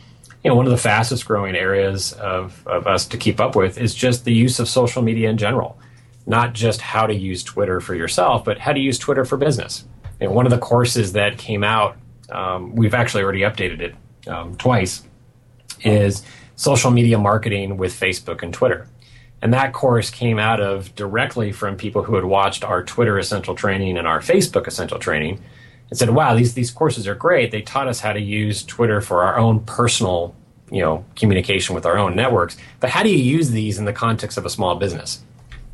you 0.45 0.51
know, 0.51 0.55
one 0.55 0.67
of 0.67 0.71
the 0.71 0.79
fastest 0.79 1.25
growing 1.25 1.57
areas 1.57 2.13
of, 2.13 2.65
of 2.67 2.87
us 2.87 3.07
to 3.07 3.17
keep 3.17 3.41
up 3.41 3.57
with 3.57 3.79
is 3.79 3.95
just 3.95 4.27
the 4.27 4.33
use 4.33 4.61
of 4.61 4.69
social 4.69 5.01
media 5.01 5.31
in 5.31 5.39
general. 5.39 5.79
Not 6.27 6.53
just 6.53 6.83
how 6.83 7.07
to 7.07 7.15
use 7.15 7.43
Twitter 7.43 7.81
for 7.81 7.95
yourself, 7.95 8.45
but 8.45 8.59
how 8.59 8.75
to 8.75 8.81
use 8.81 8.99
Twitter 8.99 9.25
for 9.25 9.39
business. 9.39 9.87
You 10.21 10.29
know, 10.29 10.35
one 10.35 10.45
of 10.45 10.51
the 10.51 10.59
courses 10.59 11.13
that 11.13 11.39
came 11.39 11.65
out, 11.65 11.97
um, 12.31 12.77
we've 12.77 12.95
actually 12.95 13.23
already 13.23 13.41
updated 13.41 13.81
it 13.81 13.95
um, 14.29 14.57
twice, 14.57 15.03
is 15.83 16.23
social 16.57 16.91
media 16.91 17.19
marketing 17.19 17.79
with 17.79 17.99
Facebook 17.99 18.43
and 18.43 18.53
Twitter. 18.53 18.87
And 19.41 19.53
that 19.53 19.73
course 19.73 20.11
came 20.11 20.39
out 20.39 20.61
of 20.61 20.95
directly 20.95 21.53
from 21.53 21.77
people 21.77 22.03
who 22.03 22.15
had 22.15 22.25
watched 22.25 22.65
our 22.65 22.83
Twitter 22.83 23.19
Essential 23.19 23.55
Training 23.55 23.99
and 23.99 24.07
our 24.07 24.21
Facebook 24.21 24.67
Essential 24.67 24.99
Training 24.99 25.41
and 25.91 25.99
said, 25.99 26.11
wow, 26.11 26.35
these, 26.35 26.55
these 26.55 26.71
courses 26.71 27.07
are 27.07 27.15
great. 27.15 27.51
They 27.51 27.63
taught 27.63 27.89
us 27.89 28.01
how 28.01 28.13
to 28.13 28.21
use 28.21 28.65
Twitter 28.65 29.01
for 29.01 29.23
our 29.23 29.39
own 29.39 29.61
personal 29.61 30.35
you 30.71 30.81
know, 30.81 31.05
communication 31.15 31.75
with 31.75 31.87
our 31.87 31.99
own 31.99 32.17
networks. 32.17 32.57
But 32.81 32.91
how 32.91 33.03
do 33.03 33.11
you 33.11 33.19
use 33.19 33.51
these 33.51 33.79
in 33.79 33.85
the 33.85 33.93
context 33.93 34.39
of 34.39 34.47
a 34.47 34.51
small 34.51 34.75
business? 34.77 35.23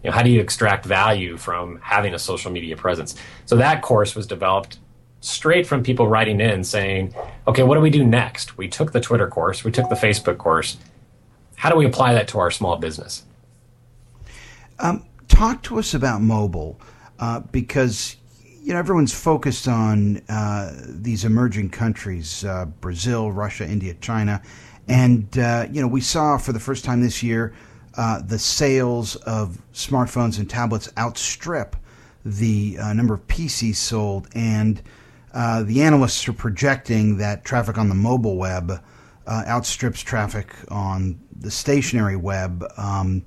You 0.02 0.10
know, 0.10 0.16
how 0.16 0.22
do 0.22 0.30
you 0.30 0.40
extract 0.40 0.84
value 0.84 1.36
from 1.36 1.80
having 1.80 2.14
a 2.14 2.18
social 2.18 2.50
media 2.50 2.76
presence? 2.76 3.14
So 3.46 3.56
that 3.56 3.82
course 3.82 4.14
was 4.14 4.26
developed 4.26 4.78
straight 5.20 5.66
from 5.66 5.82
people 5.82 6.08
writing 6.08 6.40
in 6.40 6.64
saying, 6.64 7.14
okay, 7.46 7.62
what 7.62 7.74
do 7.74 7.80
we 7.80 7.90
do 7.90 8.04
next? 8.04 8.56
We 8.56 8.68
took 8.68 8.92
the 8.92 9.00
Twitter 9.00 9.28
course, 9.28 9.64
we 9.64 9.70
took 9.70 9.88
the 9.88 9.94
Facebook 9.94 10.38
course. 10.38 10.78
How 11.56 11.70
do 11.70 11.76
we 11.76 11.84
apply 11.84 12.14
that 12.14 12.28
to 12.28 12.38
our 12.38 12.50
small 12.50 12.76
business? 12.76 13.24
Um, 14.78 15.04
talk 15.28 15.62
to 15.64 15.78
us 15.78 15.92
about 15.92 16.22
mobile 16.22 16.80
uh, 17.18 17.40
because 17.40 18.16
you 18.62 18.72
know 18.72 18.78
everyone's 18.78 19.14
focused 19.14 19.66
on 19.66 20.18
uh, 20.28 20.72
these 20.86 21.24
emerging 21.24 21.70
countries 21.70 22.44
uh, 22.44 22.66
Brazil, 22.66 23.32
Russia, 23.32 23.66
India, 23.66 23.94
China. 23.94 24.42
And, 24.88 25.38
uh, 25.38 25.66
you 25.70 25.80
know, 25.80 25.86
we 25.86 26.00
saw 26.00 26.36
for 26.36 26.52
the 26.52 26.60
first 26.60 26.84
time 26.84 27.00
this 27.00 27.22
year 27.22 27.54
uh, 27.96 28.20
the 28.22 28.38
sales 28.38 29.16
of 29.16 29.58
smartphones 29.72 30.38
and 30.38 30.48
tablets 30.48 30.90
outstrip 30.98 31.76
the 32.24 32.76
uh, 32.78 32.92
number 32.92 33.14
of 33.14 33.26
PCs 33.28 33.76
sold. 33.76 34.28
And 34.34 34.82
uh, 35.32 35.62
the 35.62 35.82
analysts 35.82 36.28
are 36.28 36.32
projecting 36.32 37.18
that 37.18 37.44
traffic 37.44 37.78
on 37.78 37.88
the 37.88 37.94
mobile 37.94 38.36
web 38.36 38.82
outstrips 39.28 40.00
traffic 40.00 40.52
on 40.72 41.20
the 41.38 41.52
stationary 41.52 42.16
web 42.16 42.64
um, 42.76 43.24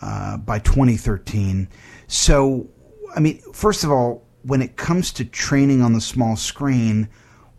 by 0.00 0.58
2013. 0.64 1.68
So, 2.06 2.70
I 3.14 3.20
mean, 3.20 3.42
first 3.52 3.84
of 3.84 3.90
all, 3.90 4.26
when 4.42 4.62
it 4.62 4.76
comes 4.76 5.12
to 5.12 5.24
training 5.24 5.82
on 5.82 5.92
the 5.92 6.00
small 6.00 6.36
screen, 6.36 7.08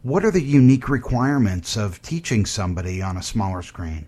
what 0.02 0.26
are 0.26 0.32
the 0.32 0.42
unique 0.42 0.90
requirements 0.90 1.78
of 1.78 2.02
teaching 2.02 2.46
somebody 2.46 3.02
on 3.02 3.18
a 3.18 3.24
smaller 3.24 3.62
screen? 3.62 4.08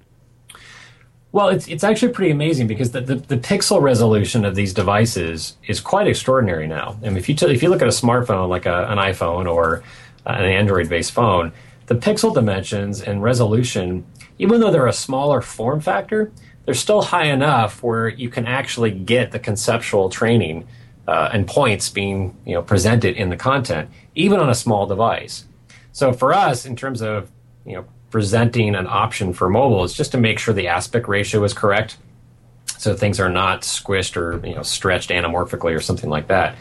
Well, 1.32 1.50
it's, 1.50 1.68
it's 1.68 1.84
actually 1.84 2.14
pretty 2.14 2.32
amazing 2.32 2.68
because 2.68 2.92
the, 2.92 3.02
the, 3.02 3.16
the, 3.16 3.38
pixel 3.38 3.82
resolution 3.82 4.46
of 4.46 4.56
these 4.56 4.74
devices 4.74 5.58
is 5.68 5.82
quite 5.82 6.08
extraordinary 6.08 6.66
now. 6.66 6.98
I 7.02 7.08
mean, 7.08 7.18
if 7.18 7.28
you, 7.28 7.36
t- 7.36 7.48
if 7.48 7.62
you 7.62 7.70
look 7.70 7.82
at 7.82 7.90
a 7.90 7.92
smartphone 7.92 8.48
like 8.48 8.66
a, 8.66 8.86
an 8.88 8.98
iPhone 9.00 9.46
or 9.46 9.84
uh, 10.26 10.30
an 10.30 10.46
Android 10.46 10.88
based 10.88 11.12
phone, 11.12 11.52
the 11.88 11.96
pixel 11.96 12.34
dimensions 12.34 13.02
and 13.02 13.22
resolution, 13.22 14.06
even 14.40 14.62
though 14.62 14.72
they're 14.72 14.88
a 14.88 14.94
smaller 14.94 15.42
form 15.42 15.82
factor, 15.82 16.32
they're 16.64 16.74
still 16.74 17.02
high 17.02 17.26
enough 17.26 17.84
where 17.84 18.08
you 18.08 18.30
can 18.30 18.46
actually 18.46 18.92
get 18.92 19.32
the 19.32 19.40
conceptual 19.40 20.10
training 20.10 20.66
uh, 21.08 21.30
and 21.32 21.48
points 21.48 21.90
being 21.90 22.36
you 22.46 22.54
know, 22.54 22.62
presented 22.62 23.16
in 23.16 23.30
the 23.30 23.38
content, 23.38 23.90
even 24.16 24.40
on 24.40 24.50
a 24.50 24.56
small 24.56 24.86
device. 24.88 25.46
So 25.92 26.12
for 26.14 26.34
us, 26.34 26.66
in 26.66 26.76
terms 26.76 27.02
of 27.02 27.30
you 27.66 27.74
know 27.76 27.86
presenting 28.10 28.76
an 28.76 28.88
option 28.88 29.34
for 29.34 29.50
mobile 29.50 29.84
is 29.84 29.94
just 29.94 30.12
to 30.14 30.18
make 30.18 30.40
sure 30.40 30.54
the 30.54 30.68
aspect 30.68 31.08
ratio 31.08 31.44
is 31.44 31.54
correct. 31.54 31.98
So 32.78 32.96
things 32.96 33.20
are 33.20 33.30
not 33.30 33.62
squished 33.62 34.18
or 34.18 34.46
you 34.46 34.56
know 34.56 34.64
stretched 34.64 35.10
anamorphically 35.10 35.76
or 35.76 35.82
something 35.82 36.10
like 36.10 36.28
that. 36.28 36.56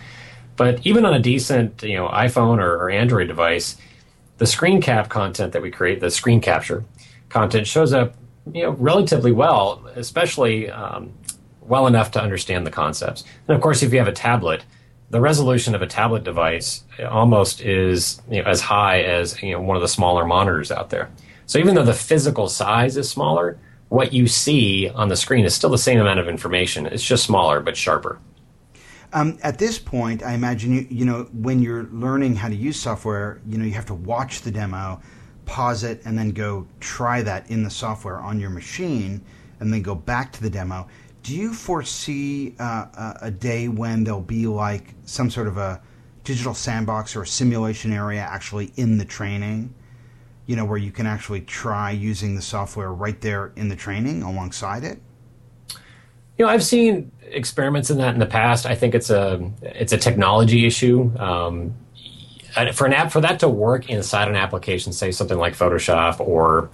But 0.57 0.87
even 0.87 1.05
on 1.05 1.15
a 1.15 1.21
decent 1.21 1.83
you 1.83 1.97
know 1.97 2.09
iPhone 2.09 2.59
or, 2.59 2.75
or 2.77 2.91
Android 2.91 3.29
device, 3.29 3.77
the 4.39 4.47
screen 4.47 4.81
cap 4.81 5.09
content 5.09 5.53
that 5.53 5.63
we 5.63 5.71
create, 5.71 6.01
the 6.01 6.11
screen 6.11 6.41
capture 6.41 6.85
content, 7.29 7.67
shows 7.67 7.93
up 7.93 8.15
you 8.53 8.63
know 8.63 8.71
relatively 8.71 9.33
well, 9.33 9.87
especially 9.97 10.71
um, 10.71 11.13
well 11.67 11.87
enough 11.87 12.11
to 12.13 12.23
understand 12.23 12.67
the 12.67 12.71
concepts. 12.71 13.25
And 13.49 13.57
of 13.57 13.63
course, 13.63 13.83
if 13.83 13.93
you 13.93 13.99
have 13.99 14.09
a 14.09 14.13
tablet, 14.13 14.65
the 15.11 15.21
resolution 15.21 15.75
of 15.75 15.83
a 15.83 15.87
tablet 15.87 16.25
device 16.25 16.85
almost 17.09 17.61
is 17.61 18.21
you 18.31 18.43
know, 18.43 18.49
as 18.49 18.61
high 18.61 19.03
as 19.03 19.41
you 19.43 19.53
know 19.53 19.61
one 19.61 19.77
of 19.77 19.83
the 19.83 19.89
smaller 19.89 20.25
monitors 20.25 20.73
out 20.73 20.91
there. 20.91 21.11
So 21.47 21.59
even 21.59 21.75
though 21.75 21.85
the 21.85 21.95
physical 21.95 22.49
size 22.49 22.97
is 22.97 23.09
smaller, 23.09 23.59
what 23.89 24.13
you 24.13 24.27
see 24.27 24.89
on 24.89 25.09
the 25.09 25.17
screen 25.17 25.45
is 25.45 25.55
still 25.55 25.71
the 25.71 25.79
same 25.79 26.01
amount 26.01 26.19
of 26.19 26.29
information. 26.29 26.87
It's 26.87 27.05
just 27.05 27.25
smaller 27.25 27.61
but 27.61 27.77
sharper. 27.77 28.19
Um, 29.13 29.39
at 29.43 29.59
this 29.59 29.79
point, 29.79 30.25
I 30.25 30.33
imagine 30.33 30.75
you, 30.75 30.87
you 30.91 31.05
know 31.05 31.29
when 31.33 31.63
you're 31.63 31.85
learning 31.85 32.35
how 32.35 32.49
to 32.49 32.57
use 32.57 32.81
software, 32.81 33.41
you 33.49 33.59
know 33.59 33.65
you 33.65 33.75
have 33.75 33.87
to 33.87 33.95
watch 33.95 34.41
the 34.41 34.51
demo, 34.51 35.01
pause 35.47 35.85
it, 35.85 36.03
and 36.05 36.19
then 36.19 36.31
go 36.31 36.67
try 36.81 37.23
that 37.23 37.49
in 37.51 37.63
the 37.63 37.71
software 37.71 38.19
on 38.19 38.41
your 38.41 38.51
machine, 38.51 39.21
and 39.61 39.73
then 39.73 39.83
go 39.83 39.95
back 39.95 40.33
to 40.33 40.43
the 40.43 40.51
demo. 40.51 40.89
Do 41.25 41.35
you 41.35 41.53
foresee 41.53 42.55
uh, 42.61 43.15
a 43.21 43.31
day 43.33 43.67
when 43.67 44.05
there'll 44.05 44.21
be 44.21 44.47
like 44.47 44.95
some 45.05 45.29
sort 45.29 45.49
of 45.49 45.57
a 45.57 45.83
digital 46.23 46.55
sandbox 46.55 47.17
or 47.17 47.23
a 47.23 47.27
simulation 47.27 47.93
area 47.93 48.21
actually 48.21 48.73
in 48.77 48.99
the 48.99 49.05
training? 49.05 49.75
you 50.47 50.57
know, 50.57 50.65
where 50.65 50.79
you 50.79 50.93
can 50.93 51.07
actually 51.07 51.41
try 51.41 51.91
using 51.91 52.35
the 52.35 52.43
software 52.43 52.93
right 52.93 53.21
there 53.21 53.53
in 53.57 53.69
the 53.69 53.77
training 53.77 54.23
alongside 54.23 54.85
it? 54.85 55.01
You 56.37 56.45
know, 56.45 56.49
I've 56.49 56.65
seen 56.65 57.13
experiments 57.23 57.91
in 57.91 57.99
that 57.99 58.15
in 58.15 58.21
the 58.21 58.27
past. 58.27 58.67
I 58.67 58.75
think 58.75 58.95
it's 58.95 59.11
a 59.11 59.51
it's 59.63 59.93
a 59.93 59.99
technology 59.99 60.67
issue. 60.67 61.13
Um, 61.19 61.75
for 62.73 62.87
an 62.87 62.93
app 62.93 63.11
for 63.11 63.21
that 63.21 63.41
to 63.41 63.49
work 63.49 63.89
inside 63.89 64.29
an 64.29 64.37
application, 64.37 64.93
say 64.93 65.11
something 65.11 65.39
like 65.39 65.55
Photoshop 65.55 66.21
or 66.21 66.71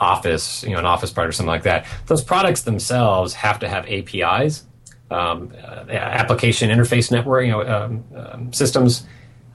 Office, 0.00 0.62
you 0.62 0.70
know, 0.70 0.78
an 0.78 0.86
Office 0.86 1.10
product 1.10 1.30
or 1.30 1.32
something 1.32 1.48
like 1.48 1.62
that, 1.62 1.86
those 2.06 2.24
products 2.24 2.62
themselves 2.62 3.34
have 3.34 3.58
to 3.60 3.68
have 3.68 3.86
APIs, 3.86 4.64
um, 5.10 5.52
uh, 5.62 5.90
application 5.90 6.70
interface 6.70 7.10
network, 7.10 7.44
you 7.44 7.52
know, 7.52 7.62
um, 7.62 8.04
um 8.16 8.52
systems, 8.52 9.06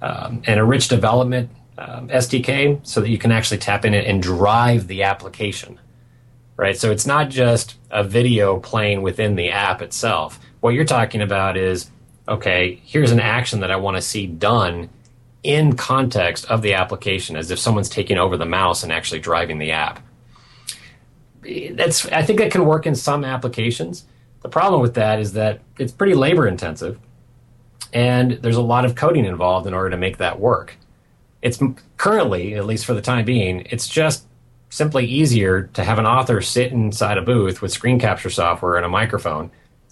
um, 0.02 0.42
and 0.46 0.60
a 0.60 0.64
rich 0.64 0.88
development 0.88 1.50
um, 1.78 2.08
SDK 2.10 2.86
so 2.86 3.02
that 3.02 3.10
you 3.10 3.18
can 3.18 3.32
actually 3.32 3.58
tap 3.58 3.86
in 3.86 3.94
it 3.94 4.06
and 4.06 4.22
drive 4.22 4.88
the 4.88 5.04
application. 5.04 5.80
Right? 6.58 6.78
So 6.78 6.90
it's 6.92 7.06
not 7.06 7.30
just 7.30 7.76
a 7.92 8.04
video 8.04 8.60
playing 8.60 9.02
within 9.02 9.36
the 9.36 9.50
app 9.50 9.82
itself. 9.82 10.40
What 10.62 10.74
you're 10.74 10.86
talking 10.86 11.22
about 11.22 11.58
is 11.58 11.92
okay, 12.28 12.82
here's 12.84 13.12
an 13.12 13.20
action 13.20 13.60
that 13.60 13.72
I 13.72 13.76
want 13.76 13.98
to 13.98 14.02
see 14.02 14.26
done 14.26 14.90
in 15.44 15.76
context 15.76 16.46
of 16.46 16.64
the 16.64 16.74
application 16.74 17.36
as 17.36 17.52
if 17.52 17.60
someone's 17.60 17.90
taking 17.90 18.18
over 18.18 18.36
the 18.36 18.48
mouse 18.48 18.82
and 18.82 18.92
actually 18.92 19.20
driving 19.20 19.60
the 19.60 19.72
app. 19.72 20.00
That's 21.74 22.06
I 22.08 22.24
think 22.24 22.40
that 22.40 22.52
can 22.52 22.66
work 22.66 22.86
in 22.86 22.96
some 22.96 23.24
applications. 23.24 24.06
The 24.42 24.50
problem 24.50 24.82
with 24.82 24.94
that 24.96 25.20
is 25.20 25.34
that 25.34 25.62
it's 25.80 25.92
pretty 25.92 26.14
labor 26.14 26.48
intensive 26.48 27.00
and 27.96 28.32
there's 28.42 28.58
a 28.58 28.62
lot 28.62 28.84
of 28.86 28.96
coding 28.96 29.26
involved 29.26 29.66
in 29.66 29.74
order 29.74 29.90
to 29.90 29.98
make 29.98 30.18
that 30.18 30.40
work. 30.40 30.76
It's 31.42 31.60
currently, 31.98 32.56
at 32.56 32.66
least 32.66 32.86
for 32.86 32.94
the 32.94 33.02
time 33.02 33.24
being, 33.24 33.66
it's 33.70 33.88
just 33.88 34.26
simply 34.70 35.06
easier 35.06 35.70
to 35.74 35.84
have 35.84 35.98
an 35.98 36.06
author 36.06 36.42
sit 36.42 36.74
inside 36.74 37.18
a 37.18 37.22
booth 37.22 37.62
with 37.62 37.72
screen 37.72 37.98
capture 37.98 38.30
software 38.30 38.76
and 38.76 38.86
a 38.86 38.90
microphone 38.90 39.50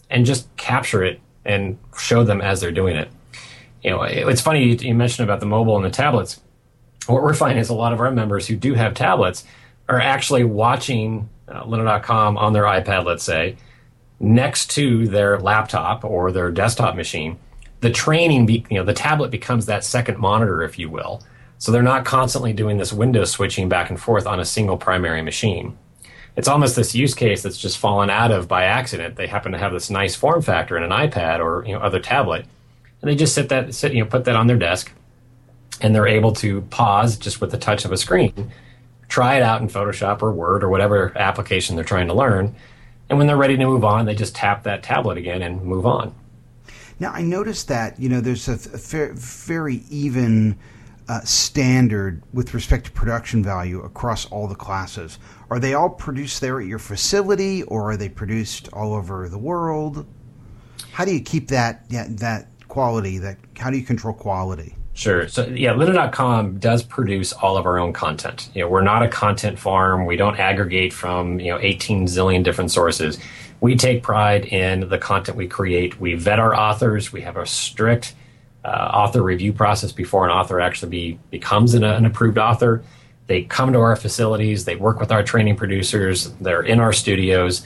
and 0.09 0.25
just 0.25 0.53
capture 0.57 1.01
it 1.03 1.21
and 1.45 1.77
show 1.97 2.25
them 2.25 2.41
as 2.41 2.59
they're 2.59 2.71
doing 2.71 2.97
it. 2.97 3.09
You 3.81 3.91
know, 3.91 4.03
it's 4.03 4.41
funny 4.41 4.75
you 4.75 4.93
mentioned 4.95 5.27
about 5.27 5.39
the 5.39 5.45
mobile 5.45 5.77
and 5.77 5.85
the 5.85 5.89
tablets. 5.89 6.41
What 7.07 7.23
we're 7.23 7.33
finding 7.33 7.59
is 7.59 7.69
a 7.69 7.73
lot 7.73 7.93
of 7.93 8.01
our 8.01 8.11
members 8.11 8.47
who 8.47 8.57
do 8.57 8.73
have 8.73 8.93
tablets 8.93 9.45
are 9.87 9.99
actually 9.99 10.43
watching 10.43 11.29
uh, 11.53 11.63
Lynda.com 11.63 12.37
on 12.37 12.53
their 12.53 12.63
iPad, 12.63 13.05
let's 13.05 13.23
say, 13.23 13.55
next 14.19 14.71
to 14.71 15.07
their 15.07 15.39
laptop 15.39 16.03
or 16.03 16.31
their 16.31 16.51
desktop 16.51 16.95
machine. 16.95 17.37
The 17.81 17.91
training, 17.91 18.45
be, 18.45 18.65
you 18.69 18.77
know, 18.77 18.83
the 18.83 18.93
tablet 18.93 19.31
becomes 19.31 19.65
that 19.65 19.83
second 19.83 20.17
monitor, 20.17 20.63
if 20.63 20.79
you 20.79 20.89
will 20.89 21.21
so 21.63 21.71
they're 21.71 21.81
not 21.81 22.03
constantly 22.03 22.51
doing 22.51 22.77
this 22.77 22.91
window 22.91 23.23
switching 23.23 23.69
back 23.69 23.89
and 23.89 23.97
forth 23.97 24.27
on 24.27 24.37
a 24.37 24.43
single 24.43 24.75
primary 24.75 25.21
machine. 25.21 25.77
It's 26.35 26.49
almost 26.49 26.75
this 26.75 26.93
use 26.93 27.13
case 27.13 27.41
that's 27.41 27.57
just 27.57 27.77
fallen 27.77 28.09
out 28.09 28.31
of 28.31 28.49
by 28.49 28.65
accident. 28.65 29.15
They 29.15 29.27
happen 29.27 29.53
to 29.53 29.57
have 29.57 29.71
this 29.71 29.89
nice 29.89 30.13
form 30.13 30.41
factor 30.41 30.75
in 30.75 30.83
an 30.83 30.89
iPad 30.89 31.39
or 31.39 31.65
you 31.65 31.71
know 31.71 31.79
other 31.79 32.01
tablet, 32.01 32.45
and 33.01 33.09
they 33.09 33.15
just 33.15 33.33
sit 33.33 33.47
that 33.47 33.73
sit 33.73 33.93
you 33.93 34.03
know 34.03 34.09
put 34.09 34.25
that 34.25 34.35
on 34.35 34.47
their 34.47 34.57
desk, 34.57 34.91
and 35.79 35.95
they're 35.95 36.05
able 36.05 36.33
to 36.33 36.63
pause 36.63 37.15
just 37.15 37.39
with 37.39 37.51
the 37.51 37.57
touch 37.57 37.85
of 37.85 37.93
a 37.93 37.97
screen, 37.97 38.51
try 39.13 39.35
it 39.35 39.43
out 39.43 39.61
in 39.61 39.67
Photoshop 39.67 40.23
or 40.23 40.31
Word 40.31 40.63
or 40.63 40.69
whatever 40.69 41.15
application 41.15 41.75
they're 41.75 41.85
trying 41.85 42.07
to 42.07 42.15
learn, 42.15 42.55
And 43.09 43.19
when 43.19 43.27
they're 43.27 43.37
ready 43.37 43.55
to 43.55 43.63
move 43.63 43.85
on, 43.85 44.07
they 44.07 44.15
just 44.15 44.33
tap 44.33 44.63
that 44.63 44.81
tablet 44.81 45.19
again 45.19 45.43
and 45.43 45.61
move 45.61 45.85
on. 45.85 46.15
Now, 46.99 47.11
I 47.11 47.21
noticed 47.21 47.67
that, 47.67 47.99
you 47.99 48.09
know, 48.09 48.21
there's 48.21 48.47
a, 48.47 48.55
very 49.13 49.83
even 49.91 50.57
uh, 51.07 51.21
standard 51.21 52.23
with 52.33 52.55
respect 52.55 52.85
to 52.85 52.91
production 52.91 53.43
value 53.43 53.81
across 53.83 54.25
all 54.31 54.47
the 54.47 54.55
classes. 54.55 55.19
Are 55.51 55.59
they 55.59 55.75
all 55.75 55.91
produced 55.91 56.41
there 56.41 56.59
at 56.59 56.65
your 56.65 56.79
facility 56.79 57.61
or 57.63 57.91
are 57.91 57.97
they 57.97 58.09
produced 58.09 58.67
all 58.73 58.95
over 58.95 59.29
the 59.29 59.37
world? 59.37 60.07
How 60.91 61.05
do 61.05 61.13
you 61.13 61.21
keep 61.21 61.49
that 61.49 61.87
that 61.89 62.47
quality? 62.67 63.19
That 63.19 63.37
how 63.59 63.69
do 63.69 63.77
you 63.77 63.85
control 63.85 64.15
quality? 64.15 64.75
Sure. 64.93 65.27
So 65.27 65.45
yeah, 65.47 65.73
lynda.com 65.73 66.59
does 66.59 66.83
produce 66.83 67.33
all 67.33 67.57
of 67.57 67.65
our 67.65 67.79
own 67.79 67.93
content. 67.93 68.49
You 68.53 68.61
know, 68.61 68.69
we're 68.69 68.83
not 68.83 69.01
a 69.01 69.07
content 69.07 69.57
farm. 69.57 70.05
We 70.05 70.15
don't 70.15 70.39
aggregate 70.39 70.93
from, 70.93 71.39
you 71.39 71.51
know, 71.51 71.59
18 71.59 72.05
zillion 72.05 72.43
different 72.43 72.71
sources. 72.71 73.17
We 73.59 73.75
take 73.75 74.03
pride 74.03 74.45
in 74.45 74.89
the 74.89 74.99
content 74.99 75.35
we 75.35 75.47
create. 75.47 75.99
We 75.99 76.13
vet 76.13 76.39
our 76.39 76.55
authors. 76.55 77.11
We 77.11 77.21
have 77.21 77.37
a 77.37 77.45
strict 77.45 78.13
uh, 78.63 78.67
author 78.67 79.23
review 79.23 79.51
process 79.51 79.91
before 79.91 80.25
an 80.25 80.31
author 80.31 80.59
actually 80.59 80.89
be, 80.89 81.19
becomes 81.31 81.73
an, 81.73 81.83
an 81.83 82.05
approved 82.05 82.37
author. 82.37 82.83
They 83.25 83.43
come 83.43 83.73
to 83.73 83.79
our 83.79 83.95
facilities. 83.95 84.65
They 84.65 84.75
work 84.75 84.99
with 84.99 85.11
our 85.11 85.23
training 85.23 85.55
producers. 85.55 86.31
They're 86.41 86.61
in 86.61 86.79
our 86.79 86.93
studios. 86.93 87.65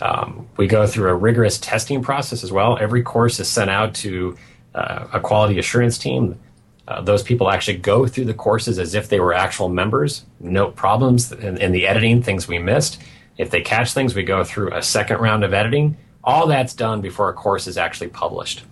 Um, 0.00 0.48
we 0.56 0.68
go 0.68 0.86
through 0.86 1.10
a 1.10 1.14
rigorous 1.14 1.58
testing 1.58 2.02
process 2.02 2.42
as 2.42 2.50
well. 2.50 2.78
Every 2.80 3.02
course 3.02 3.38
is 3.40 3.48
sent 3.48 3.68
out 3.68 3.94
to 3.96 4.36
uh, 4.74 5.08
a 5.12 5.20
quality 5.20 5.58
assurance 5.58 5.98
team 5.98 6.40
uh, 6.88 7.00
those 7.00 7.22
people 7.22 7.50
actually 7.50 7.76
go 7.76 8.06
through 8.06 8.24
the 8.24 8.34
courses 8.34 8.78
as 8.78 8.94
if 8.94 9.08
they 9.08 9.20
were 9.20 9.32
actual 9.32 9.68
members, 9.68 10.24
note 10.40 10.74
problems 10.74 11.30
in, 11.30 11.56
in, 11.58 11.72
the 11.72 11.86
editing, 11.86 12.22
things 12.22 12.48
we 12.48 12.58
missed. 12.58 13.00
If 13.38 13.50
they 13.50 13.60
catch 13.60 13.92
things, 13.92 14.14
we 14.14 14.24
go 14.24 14.42
through 14.42 14.74
a 14.74 14.82
second 14.82 15.18
round 15.18 15.44
of 15.44 15.54
editing. 15.54 15.96
All 16.24 16.46
that's 16.46 16.74
done 16.74 17.00
before 17.00 17.28
a 17.28 17.34
course 17.34 17.66
is 17.66 17.78
actually 17.78 18.08
published. 18.08 18.64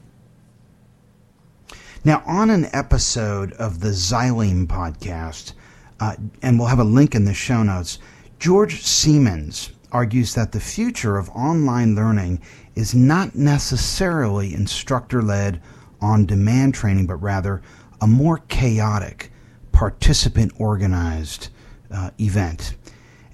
Now, 2.04 2.22
on 2.26 2.50
an 2.50 2.66
episode 2.72 3.52
of 3.54 3.80
the 3.80 3.90
Xyleme 3.90 4.66
podcast, 4.66 5.52
uh, 6.00 6.16
and 6.42 6.58
we'll 6.58 6.68
have 6.68 6.78
a 6.78 6.84
link 6.84 7.14
in 7.14 7.26
the 7.26 7.34
show 7.34 7.62
notes, 7.62 7.98
George 8.38 8.82
Siemens 8.82 9.70
argues 9.92 10.34
that 10.34 10.52
the 10.52 10.60
future 10.60 11.18
of 11.18 11.28
online 11.30 11.94
learning 11.94 12.40
is 12.74 12.94
not 12.94 13.34
necessarily 13.34 14.54
instructor 14.54 15.22
led 15.22 15.60
on 16.00 16.24
demand 16.24 16.74
training, 16.74 17.06
but 17.06 17.16
rather 17.16 17.60
a 18.00 18.06
more 18.06 18.38
chaotic, 18.48 19.30
participant 19.72 20.52
organized 20.58 21.48
uh, 21.92 22.10
event. 22.18 22.74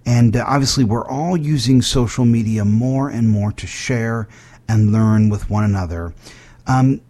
And 0.05 0.37
uh, 0.37 0.45
obviously, 0.47 0.85
we're 0.85 1.07
all 1.07 1.37
using 1.37 1.83
social 1.83 2.25
media 2.25 2.65
more 2.65 3.09
and 3.09 3.29
more 3.29 3.53
to 3.53 3.67
share 3.67 4.29
and 4.69 4.93
learn 4.93 5.29
with 5.29 5.51
one 5.51 5.65
another. 5.65 6.15
Um, 6.67 7.01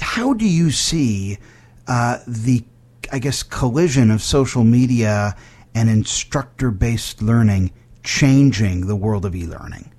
how 0.00 0.34
do 0.34 0.46
you 0.46 0.70
see 0.70 1.38
uh, 1.86 2.18
the, 2.26 2.64
I 3.12 3.18
guess, 3.18 3.42
collision 3.42 4.10
of 4.10 4.22
social 4.22 4.64
media 4.64 5.36
and 5.74 5.88
instructor 5.88 6.70
based 6.70 7.22
learning 7.22 7.70
changing 8.02 8.86
the 8.86 8.96
world 8.96 9.24
of 9.24 9.34
e 9.34 9.46
learning? 9.46 9.92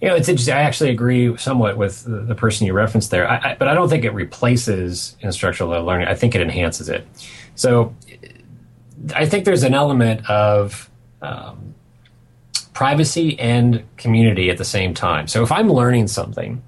You 0.00 0.08
know, 0.08 0.14
it's 0.14 0.28
interesting. 0.28 0.54
I 0.54 0.62
actually 0.62 0.90
agree 0.90 1.36
somewhat 1.36 1.76
with 1.76 2.04
the, 2.04 2.34
person 2.34 2.66
you 2.66 2.72
referenced 2.72 3.10
there, 3.10 3.28
I, 3.28 3.50
I, 3.50 3.56
but 3.58 3.68
I 3.68 3.74
don't 3.74 3.88
think 3.90 4.04
it 4.04 4.14
replaces 4.14 5.14
instructional 5.20 5.84
learning. 5.84 6.08
I 6.08 6.14
think 6.14 6.34
it 6.34 6.40
enhances 6.40 6.88
it. 6.88 7.06
So 7.54 7.94
I 9.14 9.26
think 9.26 9.44
there's 9.44 9.62
an 9.62 9.74
element 9.74 10.28
of 10.30 10.90
um, 11.20 11.74
privacy 12.72 13.38
and 13.38 13.84
community 13.98 14.48
at 14.48 14.56
the 14.56 14.64
same 14.64 14.94
time. 14.94 15.26
So 15.26 15.42
if 15.42 15.52
I'm 15.52 15.70
learning 15.70 16.08
something, 16.08 16.62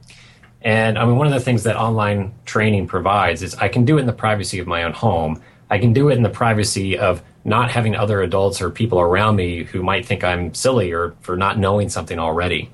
and 0.60 0.98
I 0.98 1.06
mean, 1.06 1.16
one 1.16 1.26
of 1.26 1.32
the 1.32 1.40
things 1.40 1.62
that 1.64 1.76
online 1.76 2.34
training 2.44 2.86
provides 2.86 3.42
is 3.42 3.54
I 3.56 3.68
can 3.68 3.86
do 3.86 3.96
it 3.96 4.00
in 4.00 4.06
the 4.06 4.12
privacy 4.12 4.58
of 4.58 4.66
my 4.66 4.82
own 4.82 4.92
home. 4.92 5.42
I 5.70 5.78
can 5.78 5.94
do 5.94 6.10
it 6.10 6.16
in 6.16 6.22
the 6.22 6.28
privacy 6.28 6.98
of 6.98 7.22
not 7.44 7.70
having 7.70 7.96
other 7.96 8.20
adults 8.20 8.60
or 8.60 8.70
people 8.70 9.00
around 9.00 9.36
me 9.36 9.64
who 9.64 9.82
might 9.82 10.06
think 10.06 10.22
I'm 10.22 10.54
silly 10.54 10.92
or 10.92 11.14
for 11.22 11.36
not 11.36 11.58
knowing 11.58 11.88
something 11.88 12.18
already. 12.18 12.70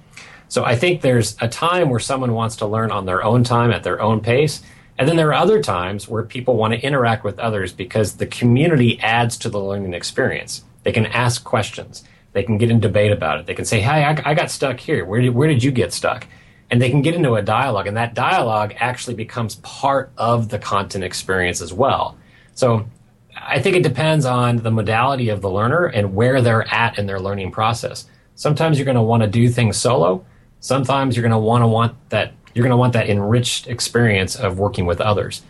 So 0.49 0.65
I 0.65 0.77
think 0.77 1.01
there's 1.01 1.37
a 1.41 1.49
time 1.49 1.91
where 1.91 2.01
someone 2.01 2.33
wants 2.33 2.57
to 2.57 2.67
learn 2.67 2.91
on 2.91 3.07
their 3.07 3.23
own 3.23 3.45
time 3.45 3.71
at 3.71 3.83
their 3.83 4.01
own 4.01 4.21
pace. 4.21 4.63
And 4.99 5.09
then 5.09 5.17
there 5.17 5.29
are 5.29 5.35
other 5.35 5.63
times 5.63 6.09
where 6.09 6.23
people 6.23 6.57
want 6.57 6.75
to 6.75 6.81
interact 6.81 7.23
with 7.23 7.39
others 7.39 7.73
because 7.73 8.17
the 8.17 8.27
community 8.27 8.99
adds 9.01 9.37
to 9.39 9.51
the 9.51 9.61
learning 9.61 9.95
experience. 9.95 10.65
They 10.83 10.93
can 10.93 11.07
ask 11.07 11.45
questions. 11.45 12.03
They 12.33 12.43
can 12.43 12.59
get 12.59 12.71
in 12.71 12.81
debate 12.81 13.13
about 13.13 13.41
it. 13.41 13.47
They 13.47 13.55
can 13.55 13.65
say, 13.65 13.81
"Hey, 13.81 14.05
I, 14.05 14.31
I 14.31 14.35
got 14.35 14.51
stuck 14.51 14.81
here. 14.81 15.05
Where 15.05 15.21
did, 15.21 15.35
where 15.35 15.49
did 15.49 15.63
you 15.63 15.71
get 15.71 15.93
stuck?" 15.93 16.27
And 16.71 16.81
they 16.81 16.91
can 16.91 17.03
get 17.03 17.15
into 17.15 17.35
a 17.35 17.43
dialogue, 17.43 17.87
and 17.87 17.97
that 17.97 18.15
dialogue 18.15 18.75
actually 18.79 19.15
becomes 19.15 19.57
part 19.57 20.13
of 20.19 20.49
the 20.49 20.59
content 20.59 21.05
experience 21.05 21.63
as 21.63 21.73
well. 21.73 22.17
So 22.55 22.87
I 23.35 23.61
think 23.61 23.77
it 23.77 23.83
depends 23.83 24.25
on 24.25 24.59
the 24.59 24.71
modality 24.71 25.29
of 25.31 25.41
the 25.41 25.51
learner 25.51 25.87
and 25.87 26.15
where 26.15 26.43
they're 26.43 26.67
at 26.73 26.99
in 26.99 27.07
their 27.07 27.21
learning 27.21 27.53
process. 27.53 28.07
Sometimes 28.35 28.79
you're 28.79 28.85
going 28.85 28.97
to 28.97 29.03
want 29.03 29.23
to 29.23 29.29
do 29.29 29.49
things 29.49 29.77
solo 29.77 30.25
sometimes 30.61 31.17
you're 31.17 31.23
going 31.23 31.33
to 31.33 31.39
want 31.39 31.63
to 31.63 31.69
want 31.69 31.95
that 32.11 32.33
you're 32.55 32.65
going 32.65 32.71
to 32.71 32.77
want 32.77 32.95
that 32.95 33.09
enriched 33.09 33.69
experience 33.69 34.35
of 34.35 34.59
working 34.59 34.87
with 34.87 35.01
others. 35.01 35.43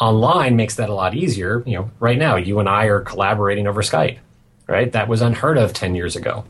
Online 0.00 0.56
makes 0.56 0.74
that 0.76 0.90
a 0.90 0.94
lot 0.94 1.14
easier 1.14 1.62
you 1.66 1.76
know 1.76 1.90
right 2.00 2.18
now 2.18 2.36
you 2.36 2.58
and 2.58 2.68
i 2.68 2.84
are 2.84 3.00
collaborating 3.00 3.66
over 3.66 3.82
skype 3.82 4.18
right? 4.66 4.90
That 4.92 5.08
was 5.08 5.22
unheard 5.22 5.58
of 5.58 5.72
10 5.72 5.94
years 5.94 6.16
ago 6.16 6.44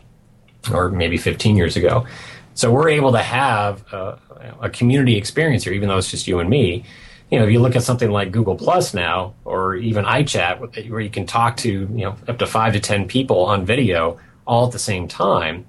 or 0.73 0.91
maybe 0.91 1.17
15 1.17 1.57
years 1.57 1.77
ago. 1.77 2.07
So 2.55 2.73
we're 2.73 2.89
able 2.89 3.13
to 3.13 3.23
have 3.23 3.85
a, 3.93 4.19
a 4.63 4.71
community 4.71 5.17
experience 5.17 5.65
here 5.65 5.73
even 5.73 5.89
though 5.89 5.99
it's 5.99 6.11
just 6.11 6.27
you 6.27 6.41
and 6.41 6.49
me. 6.49 6.85
You 7.31 7.39
know, 7.39 7.45
if 7.45 7.51
you 7.51 7.59
look 7.59 7.75
at 7.75 7.83
something 7.83 8.11
like 8.11 8.31
Google 8.31 8.55
Plus 8.55 8.95
now, 8.95 9.35
or 9.45 9.75
even 9.75 10.05
iChat, 10.05 10.89
where 10.89 11.01
you 11.01 11.11
can 11.11 11.27
talk 11.27 11.57
to 11.59 11.69
you 11.69 11.89
know 11.89 12.17
up 12.29 12.39
to 12.39 12.47
five 12.47 12.73
to 12.75 12.79
ten 12.79 13.09
people 13.09 13.45
on 13.45 13.67
video 13.67 14.21
all 14.47 14.67
at 14.67 14.73
the 14.73 14.79
same 14.79 15.09
time, 15.09 15.67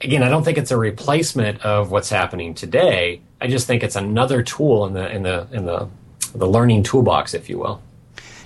again, 0.00 0.22
I 0.22 0.28
don't 0.28 0.44
think 0.44 0.58
it's 0.58 0.70
a 0.70 0.76
replacement 0.76 1.64
of 1.64 1.90
what's 1.90 2.10
happening 2.10 2.54
today. 2.54 3.20
I 3.40 3.46
just 3.48 3.66
think 3.66 3.82
it's 3.82 3.96
another 3.96 4.42
tool 4.42 4.86
in 4.86 4.94
the 4.94 5.10
in 5.10 5.22
the 5.22 5.46
in 5.52 5.66
the 5.66 5.88
the 6.34 6.46
learning 6.46 6.82
toolbox, 6.82 7.34
if 7.34 7.48
you 7.48 7.58
will. 7.58 7.82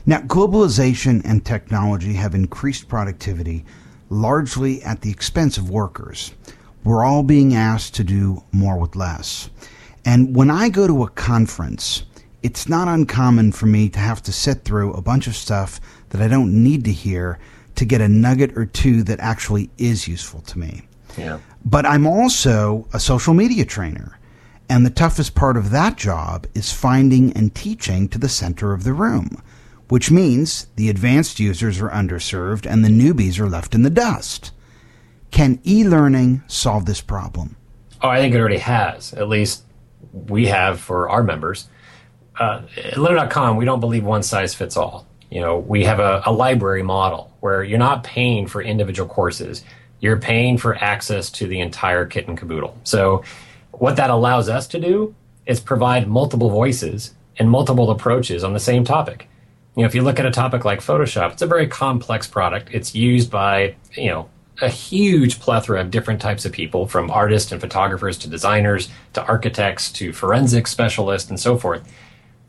Now, 0.05 0.19
globalization 0.21 1.23
and 1.25 1.45
technology 1.45 2.15
have 2.15 2.35
increased 2.35 2.89
productivity 2.89 3.65
largely 4.11 4.83
at 4.83 5.01
the 5.01 5.11
expense 5.11 5.57
of 5.57 5.71
workers. 5.71 6.33
We're 6.85 7.05
all 7.05 7.23
being 7.23 7.55
asked 7.55 7.95
to 7.95 8.05
do 8.05 8.43
more 8.53 8.79
with 8.79 8.97
less. 8.97 9.49
And 10.05 10.35
when 10.35 10.51
I 10.51 10.69
go 10.69 10.87
to 10.89 11.05
a 11.05 11.11
conference, 11.11 12.03
it's 12.43 12.69
not 12.69 12.89
uncommon 12.89 13.53
for 13.53 13.67
me 13.67 13.89
to 13.91 13.99
have 14.01 14.21
to 14.25 14.33
sit 14.33 14.65
through 14.65 14.93
a 14.93 15.01
bunch 15.01 15.29
of 15.29 15.37
stuff 15.37 15.81
that 16.11 16.21
I 16.21 16.27
don't 16.27 16.63
need 16.63 16.85
to 16.87 16.93
hear 16.93 17.39
to 17.77 17.85
get 17.85 18.01
a 18.01 18.09
nugget 18.09 18.57
or 18.59 18.67
two 18.67 19.05
that 19.05 19.21
actually 19.21 19.71
is 19.79 20.09
useful 20.09 20.41
to 20.43 20.59
me. 20.59 20.83
Yeah. 21.17 21.39
But 21.65 21.87
I'm 21.87 22.07
also 22.07 22.89
a 22.93 23.01
social 23.01 23.35
media 23.35 23.65
trainer. 23.65 24.19
And 24.69 24.87
the 24.87 24.91
toughest 24.91 25.35
part 25.35 25.57
of 25.57 25.71
that 25.71 25.97
job 25.97 26.47
is 26.55 26.73
finding 26.73 27.33
and 27.35 27.55
teaching 27.55 28.09
to 28.09 28.19
the 28.19 28.29
center 28.29 28.73
of 28.73 28.85
the 28.85 28.95
room, 28.95 29.43
which 29.89 30.11
means 30.11 30.69
the 30.77 30.89
advanced 30.89 31.39
users 31.39 31.81
are 31.81 31.91
underserved 31.91 32.65
and 32.65 32.85
the 32.85 32.89
newbies 32.89 33.39
are 33.39 33.49
left 33.49 33.75
in 33.75 33.83
the 33.83 33.91
dust. 33.91 34.51
Can 35.31 35.61
e 35.67 35.85
learning 35.85 36.43
solve 36.47 36.87
this 36.87 37.01
problem? 37.01 37.57
Oh, 38.03 38.09
I 38.09 38.19
think 38.19 38.35
it 38.35 38.39
already 38.39 38.59
has. 38.59 39.13
At 39.13 39.29
least 39.29 39.65
we 40.13 40.47
have 40.47 40.81
for 40.81 41.09
our 41.09 41.23
members. 41.23 41.69
Uh, 42.39 42.63
at 42.77 42.95
Lynda.com, 42.95 43.57
we 43.57 43.65
don't 43.65 43.81
believe 43.81 44.05
one 44.05 44.23
size 44.23 44.55
fits 44.55 44.77
all. 44.77 45.07
You 45.31 45.41
know, 45.41 45.59
we 45.59 45.85
have 45.85 46.01
a, 46.01 46.23
a 46.27 46.33
library 46.33 46.83
model 46.83 47.33
where 47.41 47.63
you're 47.63 47.79
not 47.79 48.05
paying 48.05 48.47
for 48.47 48.61
individual 48.63 49.09
courses 49.09 49.65
you're 50.03 50.19
paying 50.19 50.59
for 50.59 50.77
access 50.77 51.31
to 51.31 51.47
the 51.47 51.61
entire 51.61 52.05
kit 52.05 52.29
and 52.29 52.37
caboodle. 52.37 52.77
So, 52.85 53.23
what 53.71 53.97
that 53.97 54.11
allows 54.11 54.51
us 54.51 54.67
to 54.69 54.81
do 54.81 55.15
is 55.47 55.61
provide 55.61 56.07
multiple 56.07 56.51
voices 56.51 57.15
and 57.39 57.49
multiple 57.49 57.91
approaches 57.91 58.45
on 58.45 58.53
the 58.53 58.61
same 58.61 58.85
topic. 58.85 59.29
You 59.75 59.83
know, 59.83 59.87
if 59.87 59.95
you 59.95 60.03
look 60.03 60.19
at 60.19 60.27
a 60.27 60.31
topic 60.31 60.67
like 60.67 60.81
Photoshop, 60.81 61.33
it's 61.33 61.43
a 61.43 61.47
very 61.47 61.67
complex 61.67 62.27
product. 62.27 62.69
It's 62.73 62.95
used 62.95 63.31
by, 63.31 63.77
you 63.93 64.09
know, 64.09 64.29
a 64.61 64.69
huge 64.69 65.41
plethora 65.41 65.81
of 65.81 65.91
different 65.91 66.21
types 66.21 66.45
of 66.45 66.53
people, 66.53 66.87
from 66.87 67.11
artists 67.11 67.51
and 67.53 67.61
photographers 67.61 68.19
to 68.19 68.29
designers 68.29 68.91
to 69.15 69.25
architects 69.25 69.91
to 69.93 70.13
forensic 70.13 70.67
specialists 70.67 71.31
and 71.31 71.41
so 71.41 71.57
forth. 71.57 71.83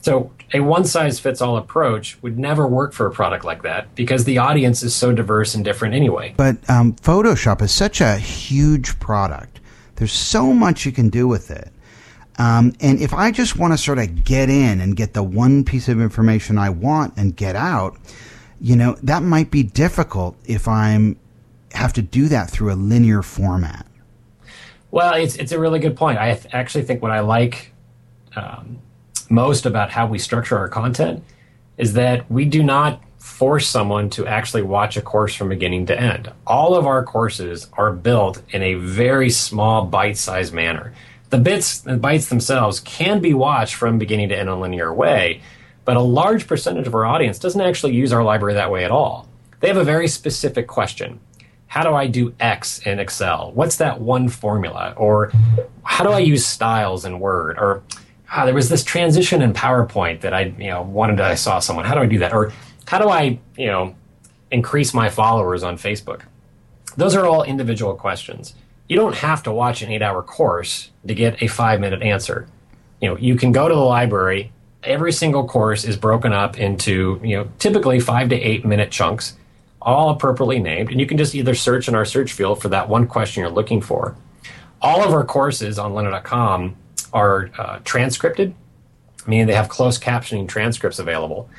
So 0.03 0.31
a 0.53 0.59
one 0.59 0.83
size 0.83 1.17
fits 1.21 1.41
all 1.41 1.55
approach 1.55 2.21
would 2.21 2.37
never 2.37 2.67
work 2.67 2.91
for 2.91 3.05
a 3.05 3.11
product 3.11 3.45
like 3.45 3.63
that 3.63 3.95
because 3.95 4.25
the 4.25 4.37
audience 4.37 4.83
is 4.83 4.93
so 4.93 5.13
diverse 5.13 5.55
and 5.55 5.63
different 5.63 5.95
anyway. 5.95 6.33
But 6.35 6.57
um, 6.69 6.93
Photoshop 6.97 7.61
is 7.61 7.71
such 7.71 8.01
a 8.01 8.17
huge 8.17 8.99
product. 8.99 9.61
There's 9.95 10.11
so 10.11 10.51
much 10.51 10.85
you 10.85 10.91
can 10.91 11.07
do 11.07 11.25
with 11.25 11.49
it. 11.49 11.71
Um, 12.37 12.73
and 12.81 12.99
if 12.99 13.13
I 13.13 13.31
just 13.31 13.55
want 13.55 13.71
to 13.71 13.77
sort 13.77 13.97
of 13.97 14.25
get 14.25 14.49
in 14.49 14.81
and 14.81 14.97
get 14.97 15.13
the 15.13 15.23
one 15.23 15.63
piece 15.63 15.87
of 15.87 16.01
information 16.01 16.57
I 16.57 16.69
want 16.69 17.13
and 17.15 17.33
get 17.33 17.55
out, 17.55 17.95
you 18.59 18.75
know, 18.75 18.97
that 19.03 19.23
might 19.23 19.51
be 19.51 19.63
difficult 19.63 20.35
if 20.43 20.67
I'm 20.67 21.17
have 21.71 21.93
to 21.93 22.01
do 22.01 22.27
that 22.27 22.49
through 22.49 22.73
a 22.73 22.75
linear 22.75 23.21
format. 23.21 23.87
Well, 24.91 25.13
it's 25.13 25.37
it's 25.37 25.53
a 25.53 25.59
really 25.59 25.79
good 25.79 25.95
point. 25.95 26.17
I 26.17 26.37
actually 26.51 26.83
think 26.83 27.01
what 27.01 27.11
I 27.11 27.21
like 27.21 27.71
um, 28.35 28.79
most 29.33 29.65
about 29.65 29.91
how 29.91 30.05
we 30.05 30.19
structure 30.19 30.57
our 30.57 30.69
content 30.69 31.23
is 31.77 31.93
that 31.93 32.29
we 32.29 32.45
do 32.45 32.61
not 32.61 33.01
force 33.17 33.67
someone 33.67 34.09
to 34.11 34.27
actually 34.27 34.61
watch 34.61 34.95
a 34.95 35.01
course 35.01 35.33
from 35.33 35.49
beginning 35.49 35.87
to 35.87 35.99
end. 35.99 36.31
All 36.45 36.75
of 36.75 36.85
our 36.85 37.03
courses 37.03 37.67
are 37.73 37.91
built 37.91 38.43
in 38.49 38.61
a 38.61 38.75
very 38.75 39.29
small, 39.29 39.85
bite-sized 39.85 40.53
manner. 40.53 40.93
The 41.31 41.39
bits 41.39 41.85
and 41.85 42.01
bytes 42.01 42.29
themselves 42.29 42.79
can 42.81 43.21
be 43.21 43.33
watched 43.33 43.75
from 43.75 43.97
beginning 43.97 44.29
to 44.29 44.37
end 44.37 44.49
in 44.49 44.55
a 44.55 44.59
linear 44.59 44.93
way, 44.93 45.41
but 45.83 45.97
a 45.97 46.01
large 46.01 46.47
percentage 46.47 46.85
of 46.85 46.93
our 46.93 47.05
audience 47.05 47.39
doesn't 47.39 47.59
actually 47.59 47.95
use 47.95 48.13
our 48.13 48.23
library 48.23 48.53
that 48.53 48.71
way 48.71 48.85
at 48.85 48.91
all. 48.91 49.27
They 49.61 49.67
have 49.67 49.77
a 49.77 49.83
very 49.83 50.07
specific 50.07 50.67
question 50.67 51.19
how 51.73 51.81
do 51.81 51.95
I 51.95 52.05
do 52.05 52.35
X 52.39 52.85
in 52.85 52.99
Excel? 52.99 53.51
What's 53.55 53.77
that 53.77 53.99
one 53.99 54.29
formula? 54.29 54.93
Or 54.95 55.31
how 55.81 56.03
do 56.03 56.11
I 56.11 56.19
use 56.19 56.45
styles 56.45 57.03
in 57.03 57.19
Word? 57.19 57.57
Or 57.57 57.81
ah, 58.33 58.45
there 58.45 58.53
was 58.53 58.69
this 58.69 58.83
transition 58.83 59.41
in 59.41 59.53
PowerPoint 59.53 60.21
that 60.21 60.33
I 60.33 60.53
you 60.57 60.69
know 60.69 60.81
wanted 60.81 61.17
to, 61.17 61.23
I 61.23 61.35
saw 61.35 61.59
someone. 61.59 61.85
How 61.85 61.93
do 61.93 62.01
I 62.01 62.05
do 62.05 62.19
that? 62.19 62.33
Or 62.33 62.51
how 62.87 62.97
do 62.97 63.09
I 63.09 63.39
you 63.57 63.67
know 63.67 63.95
increase 64.51 64.93
my 64.93 65.09
followers 65.09 65.63
on 65.63 65.77
Facebook? 65.77 66.21
Those 66.97 67.15
are 67.15 67.25
all 67.25 67.43
individual 67.43 67.95
questions. 67.95 68.55
You 68.87 68.97
don't 68.97 69.15
have 69.15 69.43
to 69.43 69.51
watch 69.51 69.81
an 69.81 69.91
eight 69.91 70.01
hour 70.01 70.21
course 70.21 70.91
to 71.07 71.13
get 71.13 71.41
a 71.41 71.47
five 71.47 71.79
minute 71.79 72.01
answer. 72.01 72.47
You 73.01 73.09
know, 73.09 73.17
you 73.17 73.35
can 73.35 73.51
go 73.51 73.67
to 73.67 73.73
the 73.73 73.81
library. 73.81 74.51
Every 74.83 75.13
single 75.13 75.47
course 75.47 75.85
is 75.85 75.95
broken 75.95 76.33
up 76.33 76.59
into, 76.59 77.19
you 77.23 77.37
know, 77.37 77.47
typically 77.57 77.99
five 78.01 78.29
to 78.29 78.35
eight 78.35 78.65
minute 78.65 78.91
chunks 78.91 79.37
all 79.81 80.09
appropriately 80.09 80.59
named, 80.59 80.89
and 80.89 80.99
you 80.99 81.05
can 81.05 81.17
just 81.17 81.35
either 81.35 81.53
search 81.53 81.87
in 81.87 81.95
our 81.95 82.05
search 82.05 82.31
field 82.31 82.61
for 82.61 82.69
that 82.69 82.87
one 82.87 83.05
question 83.05 83.41
you're 83.41 83.51
looking 83.51 83.81
for. 83.81 84.15
All 84.81 85.03
of 85.03 85.13
our 85.13 85.25
courses 85.25 85.77
on 85.77 85.91
lynda.com 85.91 86.75
are 87.13 87.49
uh, 87.57 87.79
transcripted, 87.83 88.53
meaning 89.27 89.47
they 89.47 89.53
have 89.53 89.69
closed 89.69 90.01
captioning 90.03 90.47
transcripts 90.47 90.99
available. 90.99 91.49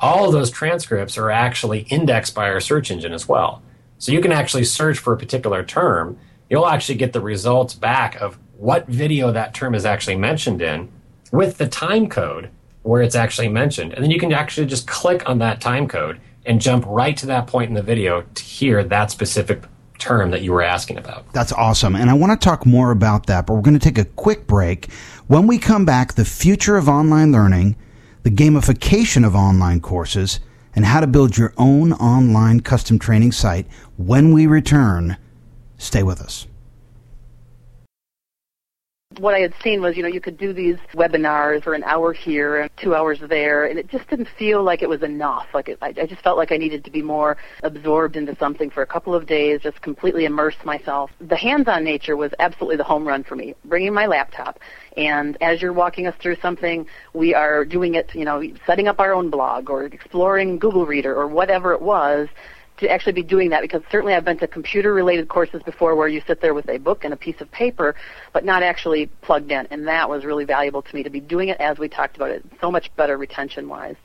All 0.00 0.24
of 0.24 0.32
those 0.32 0.50
transcripts 0.50 1.18
are 1.18 1.30
actually 1.30 1.80
indexed 1.90 2.34
by 2.34 2.48
our 2.48 2.60
search 2.60 2.90
engine 2.90 3.12
as 3.12 3.28
well. 3.28 3.62
So 3.98 4.10
you 4.12 4.20
can 4.20 4.32
actually 4.32 4.64
search 4.64 4.98
for 4.98 5.12
a 5.12 5.16
particular 5.16 5.62
term. 5.62 6.18
You'll 6.50 6.66
actually 6.66 6.96
get 6.96 7.12
the 7.12 7.20
results 7.20 7.74
back 7.74 8.20
of 8.20 8.38
what 8.56 8.86
video 8.88 9.32
that 9.32 9.54
term 9.54 9.74
is 9.74 9.84
actually 9.84 10.16
mentioned 10.16 10.62
in 10.62 10.90
with 11.30 11.58
the 11.58 11.68
time 11.68 12.08
code 12.08 12.50
where 12.82 13.02
it's 13.02 13.14
actually 13.14 13.48
mentioned. 13.48 13.92
And 13.92 14.02
then 14.02 14.10
you 14.10 14.18
can 14.18 14.32
actually 14.32 14.66
just 14.66 14.86
click 14.86 15.28
on 15.28 15.38
that 15.38 15.60
time 15.60 15.86
code 15.86 16.20
and 16.44 16.60
jump 16.60 16.84
right 16.86 17.16
to 17.18 17.26
that 17.26 17.46
point 17.46 17.68
in 17.68 17.74
the 17.74 17.82
video 17.82 18.22
to 18.22 18.42
hear 18.42 18.82
that 18.84 19.10
specific 19.10 19.62
term 20.02 20.30
that 20.30 20.42
you 20.42 20.52
were 20.52 20.62
asking 20.62 20.98
about. 20.98 21.32
That's 21.32 21.52
awesome. 21.52 21.94
And 21.94 22.10
I 22.10 22.14
want 22.14 22.38
to 22.38 22.44
talk 22.44 22.66
more 22.66 22.90
about 22.90 23.26
that, 23.26 23.46
but 23.46 23.54
we're 23.54 23.62
going 23.62 23.78
to 23.78 23.80
take 23.80 23.98
a 23.98 24.04
quick 24.04 24.46
break. 24.46 24.90
When 25.28 25.46
we 25.46 25.58
come 25.58 25.84
back, 25.84 26.14
the 26.14 26.24
future 26.24 26.76
of 26.76 26.88
online 26.88 27.32
learning, 27.32 27.76
the 28.22 28.30
gamification 28.30 29.24
of 29.24 29.34
online 29.34 29.80
courses, 29.80 30.40
and 30.74 30.84
how 30.84 31.00
to 31.00 31.06
build 31.06 31.36
your 31.36 31.54
own 31.56 31.92
online 31.94 32.60
custom 32.60 32.98
training 32.98 33.32
site. 33.32 33.66
When 33.96 34.32
we 34.32 34.46
return, 34.46 35.16
stay 35.78 36.02
with 36.02 36.20
us 36.20 36.46
what 39.22 39.34
I 39.34 39.38
had 39.38 39.54
seen 39.62 39.80
was, 39.80 39.96
you 39.96 40.02
know, 40.02 40.08
you 40.08 40.20
could 40.20 40.36
do 40.36 40.52
these 40.52 40.78
webinars 40.94 41.62
for 41.62 41.74
an 41.74 41.84
hour 41.84 42.12
here 42.12 42.62
and 42.62 42.70
two 42.76 42.92
hours 42.96 43.20
there, 43.28 43.66
and 43.66 43.78
it 43.78 43.88
just 43.88 44.08
didn't 44.08 44.26
feel 44.36 44.64
like 44.64 44.82
it 44.82 44.88
was 44.88 45.04
enough. 45.04 45.46
Like 45.54 45.68
it, 45.68 45.78
I, 45.80 45.94
I 45.96 46.06
just 46.06 46.22
felt 46.22 46.36
like 46.36 46.50
I 46.50 46.56
needed 46.56 46.84
to 46.84 46.90
be 46.90 47.02
more 47.02 47.36
absorbed 47.62 48.16
into 48.16 48.36
something 48.36 48.68
for 48.68 48.82
a 48.82 48.86
couple 48.86 49.14
of 49.14 49.26
days, 49.26 49.60
just 49.62 49.80
completely 49.80 50.24
immerse 50.24 50.56
myself. 50.64 51.12
The 51.20 51.36
hands-on 51.36 51.84
nature 51.84 52.16
was 52.16 52.32
absolutely 52.40 52.78
the 52.78 52.84
home 52.84 53.06
run 53.06 53.22
for 53.22 53.36
me. 53.36 53.54
Bringing 53.64 53.94
my 53.94 54.06
laptop, 54.06 54.58
and 54.96 55.38
as 55.40 55.62
you're 55.62 55.72
walking 55.72 56.08
us 56.08 56.16
through 56.20 56.36
something, 56.42 56.84
we 57.14 57.32
are 57.32 57.64
doing 57.64 57.94
it, 57.94 58.10
you 58.14 58.24
know, 58.24 58.42
setting 58.66 58.88
up 58.88 58.98
our 58.98 59.14
own 59.14 59.30
blog 59.30 59.70
or 59.70 59.84
exploring 59.84 60.58
Google 60.58 60.84
Reader 60.84 61.14
or 61.14 61.28
whatever 61.28 61.72
it 61.74 61.80
was 61.80 62.28
to 62.78 62.90
actually 62.90 63.12
be 63.12 63.22
doing 63.22 63.50
that 63.50 63.62
because 63.62 63.82
certainly 63.90 64.14
I've 64.14 64.24
been 64.24 64.38
to 64.38 64.48
computer 64.48 64.92
related 64.92 65.28
courses 65.28 65.62
before 65.62 65.94
where 65.94 66.08
you 66.08 66.22
sit 66.26 66.40
there 66.40 66.54
with 66.54 66.68
a 66.68 66.78
book 66.78 67.04
and 67.04 67.12
a 67.12 67.16
piece 67.16 67.40
of 67.40 67.50
paper 67.50 67.94
but 68.32 68.44
not 68.44 68.62
actually 68.62 69.06
plugged 69.20 69.52
in 69.52 69.66
and 69.70 69.86
that 69.86 70.08
was 70.08 70.24
really 70.24 70.44
valuable 70.44 70.82
to 70.82 70.94
me 70.94 71.02
to 71.02 71.10
be 71.10 71.20
doing 71.20 71.48
it 71.48 71.60
as 71.60 71.78
we 71.78 71.88
talked 71.88 72.16
about 72.16 72.30
it 72.30 72.44
so 72.60 72.70
much 72.70 72.94
better 72.96 73.16
retention 73.16 73.68
wise 73.68 73.96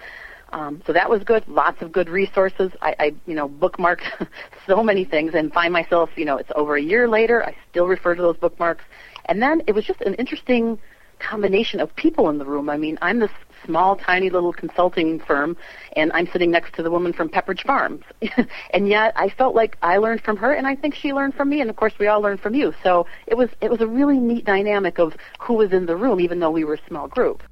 um, 0.53 0.81
so 0.85 0.93
that 0.93 1.09
was 1.09 1.23
good 1.23 1.45
lots 1.47 1.81
of 1.81 1.91
good 1.91 2.09
resources. 2.09 2.71
I, 2.81 2.95
I 2.99 3.15
you 3.25 3.33
know 3.33 3.49
bookmarked 3.49 4.27
so 4.67 4.81
many 4.83 5.03
things 5.03 5.33
and 5.33 5.51
find 5.51 5.73
myself 5.73 6.09
you 6.15 6.25
know 6.25 6.37
it's 6.37 6.51
over 6.55 6.75
a 6.75 6.81
year 6.81 7.07
later 7.07 7.43
I 7.43 7.55
still 7.69 7.87
refer 7.87 8.15
to 8.15 8.21
those 8.21 8.37
bookmarks. 8.37 8.85
And 9.25 9.41
then 9.41 9.61
it 9.67 9.73
was 9.73 9.85
just 9.85 10.01
an 10.01 10.13
interesting 10.15 10.79
combination 11.19 11.79
of 11.79 11.93
people 11.95 12.29
in 12.29 12.37
the 12.37 12.45
room. 12.45 12.69
I 12.69 12.77
mean, 12.77 12.97
I'm 13.01 13.19
this 13.19 13.31
small, 13.65 13.95
tiny 13.95 14.29
little 14.29 14.53
consulting 14.53 15.19
firm, 15.19 15.57
and 15.95 16.11
I'm 16.13 16.27
sitting 16.31 16.51
next 16.51 16.73
to 16.75 16.83
the 16.83 16.91
woman 16.91 17.13
from 17.13 17.29
Pepperidge 17.29 17.65
Farms. 17.65 18.03
and 18.71 18.87
yet, 18.87 19.13
I 19.15 19.29
felt 19.29 19.55
like 19.55 19.77
I 19.81 19.97
learned 19.97 20.21
from 20.21 20.37
her, 20.37 20.51
and 20.51 20.67
I 20.67 20.75
think 20.75 20.95
she 20.95 21.13
learned 21.13 21.35
from 21.35 21.49
me, 21.49 21.61
and 21.61 21.69
of 21.69 21.75
course, 21.75 21.93
we 21.99 22.07
all 22.07 22.21
learned 22.21 22.39
from 22.39 22.55
you. 22.55 22.73
So 22.83 23.05
it 23.25 23.35
was 23.35 23.49
it 23.61 23.69
was 23.69 23.81
a 23.81 23.87
really 23.87 24.19
neat 24.19 24.45
dynamic 24.45 24.99
of 24.99 25.15
who 25.39 25.53
was 25.53 25.71
in 25.71 25.85
the 25.85 25.95
room, 25.95 26.19
even 26.19 26.39
though 26.39 26.51
we 26.51 26.63
were 26.63 26.75
a 26.75 26.87
small 26.87 27.07
group. 27.07 27.43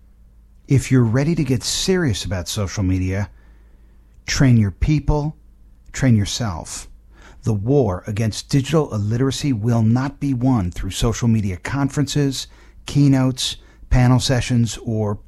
If 0.68 0.92
you're 0.92 1.04
ready 1.04 1.36
to 1.36 1.44
get 1.44 1.64
serious 1.64 2.26
about 2.26 2.48
social 2.48 2.84
media, 2.84 3.30
train 4.26 4.58
your 4.58 4.72
people, 4.72 5.38
train 5.92 6.16
yourself. 6.16 6.90
The 7.44 7.54
war 7.54 8.04
against 8.08 8.50
digital 8.50 8.92
illiteracy 8.92 9.54
will 9.54 9.84
not 9.84 10.20
be 10.20 10.34
won 10.34 10.72
through 10.72 10.90
social 10.90 11.28
media 11.28 11.58
conferences 11.58 12.48
keynotes, 12.86 13.58
panel 13.90 14.20
sessions, 14.20 14.78
or 14.84 15.20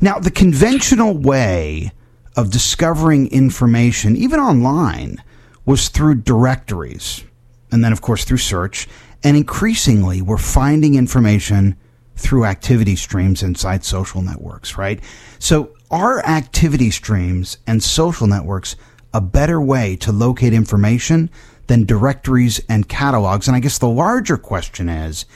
Now, 0.00 0.18
the 0.18 0.30
conventional 0.30 1.18
way 1.18 1.92
of 2.36 2.50
discovering 2.50 3.30
information, 3.30 4.16
even 4.16 4.40
online, 4.40 5.22
was 5.64 5.88
through 5.88 6.16
directories, 6.16 7.24
and 7.70 7.84
then, 7.84 7.92
of 7.92 8.00
course, 8.00 8.24
through 8.24 8.38
search. 8.38 8.88
And 9.22 9.36
increasingly, 9.36 10.20
we're 10.22 10.38
finding 10.38 10.94
information 10.94 11.76
through 12.16 12.44
activity 12.44 12.96
streams 12.96 13.42
inside 13.42 13.84
social 13.84 14.22
networks, 14.22 14.76
right? 14.76 15.00
So, 15.38 15.70
are 15.90 16.24
activity 16.24 16.90
streams 16.90 17.58
and 17.66 17.82
social 17.82 18.26
networks 18.26 18.76
a 19.12 19.20
better 19.20 19.60
way 19.60 19.96
to 19.96 20.10
locate 20.10 20.54
information 20.54 21.30
than 21.66 21.84
directories 21.84 22.60
and 22.68 22.88
catalogs? 22.88 23.46
And 23.46 23.56
I 23.56 23.60
guess 23.60 23.78
the 23.78 23.88
larger 23.88 24.36
question 24.36 24.88
is 24.88 25.26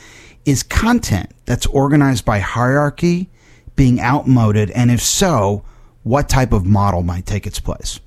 is 0.47 0.63
content 0.63 1.33
that's 1.45 1.67
organized 1.67 2.25
by 2.25 2.39
hierarchy 2.39 3.29
being 3.75 4.01
outmoded? 4.01 4.71
And 4.71 4.91
if 4.91 5.03
so, 5.03 5.65
what 6.07 6.29
type 6.29 6.53
of 6.53 6.65
model 6.65 7.03
might 7.03 7.27
take 7.27 7.49
its 7.49 7.59
place? 7.59 7.99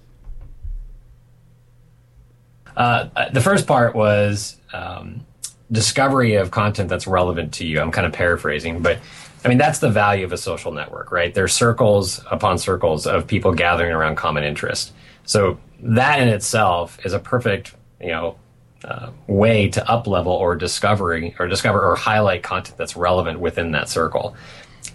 Uh, 2.78 3.10
the 3.34 3.42
first 3.42 3.68
part 3.68 3.94
was 3.94 4.56
um, 4.72 5.26
discovery 5.70 6.36
of 6.36 6.50
content 6.50 6.88
that's 6.88 7.08
relevant 7.08 7.56
to 7.56 7.68
you. 7.68 7.82
I'm 7.82 7.92
kind 7.92 8.08
of 8.08 8.14
paraphrasing, 8.14 8.82
but 8.82 9.00
I 9.44 9.50
mean, 9.50 9.58
that's 9.58 9.80
the 9.80 9.90
value 9.90 10.24
of 10.24 10.32
a 10.32 10.38
social 10.38 10.72
network, 10.72 11.12
right? 11.12 11.34
There's 11.34 11.52
circles 11.52 12.24
upon 12.32 12.58
circles 12.58 13.06
of 13.06 13.28
people 13.28 13.54
gathering 13.54 13.92
around 13.92 14.16
common 14.16 14.46
interest. 14.46 14.94
So 15.26 15.60
that 15.82 16.22
in 16.22 16.30
itself 16.30 17.06
is 17.06 17.12
a 17.12 17.20
perfect, 17.20 17.76
you 18.00 18.12
know, 18.12 18.38
uh, 18.86 19.10
way 19.28 19.68
to 19.68 19.92
up 19.92 20.08
level 20.08 20.32
or 20.32 20.56
discovery 20.56 21.36
or 21.38 21.50
discover 21.50 21.86
or 21.86 21.98
highlight 21.98 22.44
content 22.44 22.78
that's 22.78 22.96
relevant 22.96 23.42
within 23.42 23.72
that 23.72 23.90
circle. 23.90 24.38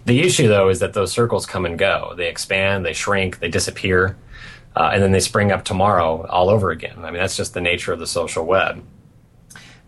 The 0.04 0.20
issue, 0.20 0.48
though, 0.48 0.68
is 0.68 0.80
that 0.80 0.92
those 0.92 1.12
circles 1.12 1.46
come 1.46 1.64
and 1.64 1.78
go. 1.78 2.12
They 2.16 2.28
expand, 2.28 2.84
they 2.84 2.92
shrink, 2.92 3.38
they 3.38 3.48
disappear, 3.48 4.16
uh, 4.76 4.90
and 4.92 5.02
then 5.02 5.12
they 5.12 5.20
spring 5.20 5.50
up 5.50 5.64
tomorrow 5.64 6.26
all 6.26 6.50
over 6.50 6.70
again. 6.70 6.96
I 6.98 7.10
mean, 7.10 7.20
that's 7.20 7.36
just 7.36 7.54
the 7.54 7.60
nature 7.60 7.92
of 7.92 7.98
the 7.98 8.06
social 8.06 8.44
web. 8.44 8.84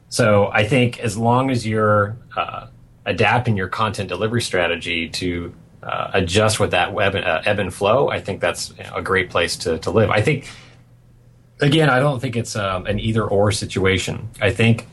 So 0.08 0.50
I 0.52 0.66
think 0.66 1.00
as 1.00 1.18
long 1.18 1.50
as 1.50 1.66
you're 1.66 2.16
uh, 2.36 2.68
adapting 3.04 3.56
your 3.56 3.68
content 3.68 4.08
delivery 4.08 4.40
strategy 4.40 5.08
to 5.10 5.54
uh, 5.82 6.10
adjust 6.14 6.58
with 6.58 6.70
that 6.70 6.94
web 6.94 7.14
uh, 7.14 7.42
ebb 7.44 7.58
and 7.58 7.74
flow, 7.74 8.08
I 8.08 8.20
think 8.20 8.40
that's 8.40 8.72
a 8.94 9.02
great 9.02 9.28
place 9.28 9.56
to, 9.58 9.78
to 9.80 9.90
live. 9.90 10.10
I 10.10 10.22
think, 10.22 10.48
again, 11.60 11.90
I 11.90 12.00
don't 12.00 12.20
think 12.20 12.36
it's 12.36 12.56
um, 12.56 12.86
an 12.86 12.98
either 12.98 13.24
or 13.24 13.52
situation. 13.52 14.30
I 14.40 14.50
think 14.50 14.86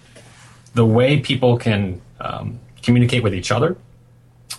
the 0.73 0.85
way 0.85 1.19
people 1.19 1.57
can 1.57 2.01
um, 2.19 2.59
communicate 2.81 3.23
with 3.23 3.33
each 3.33 3.51
other 3.51 3.77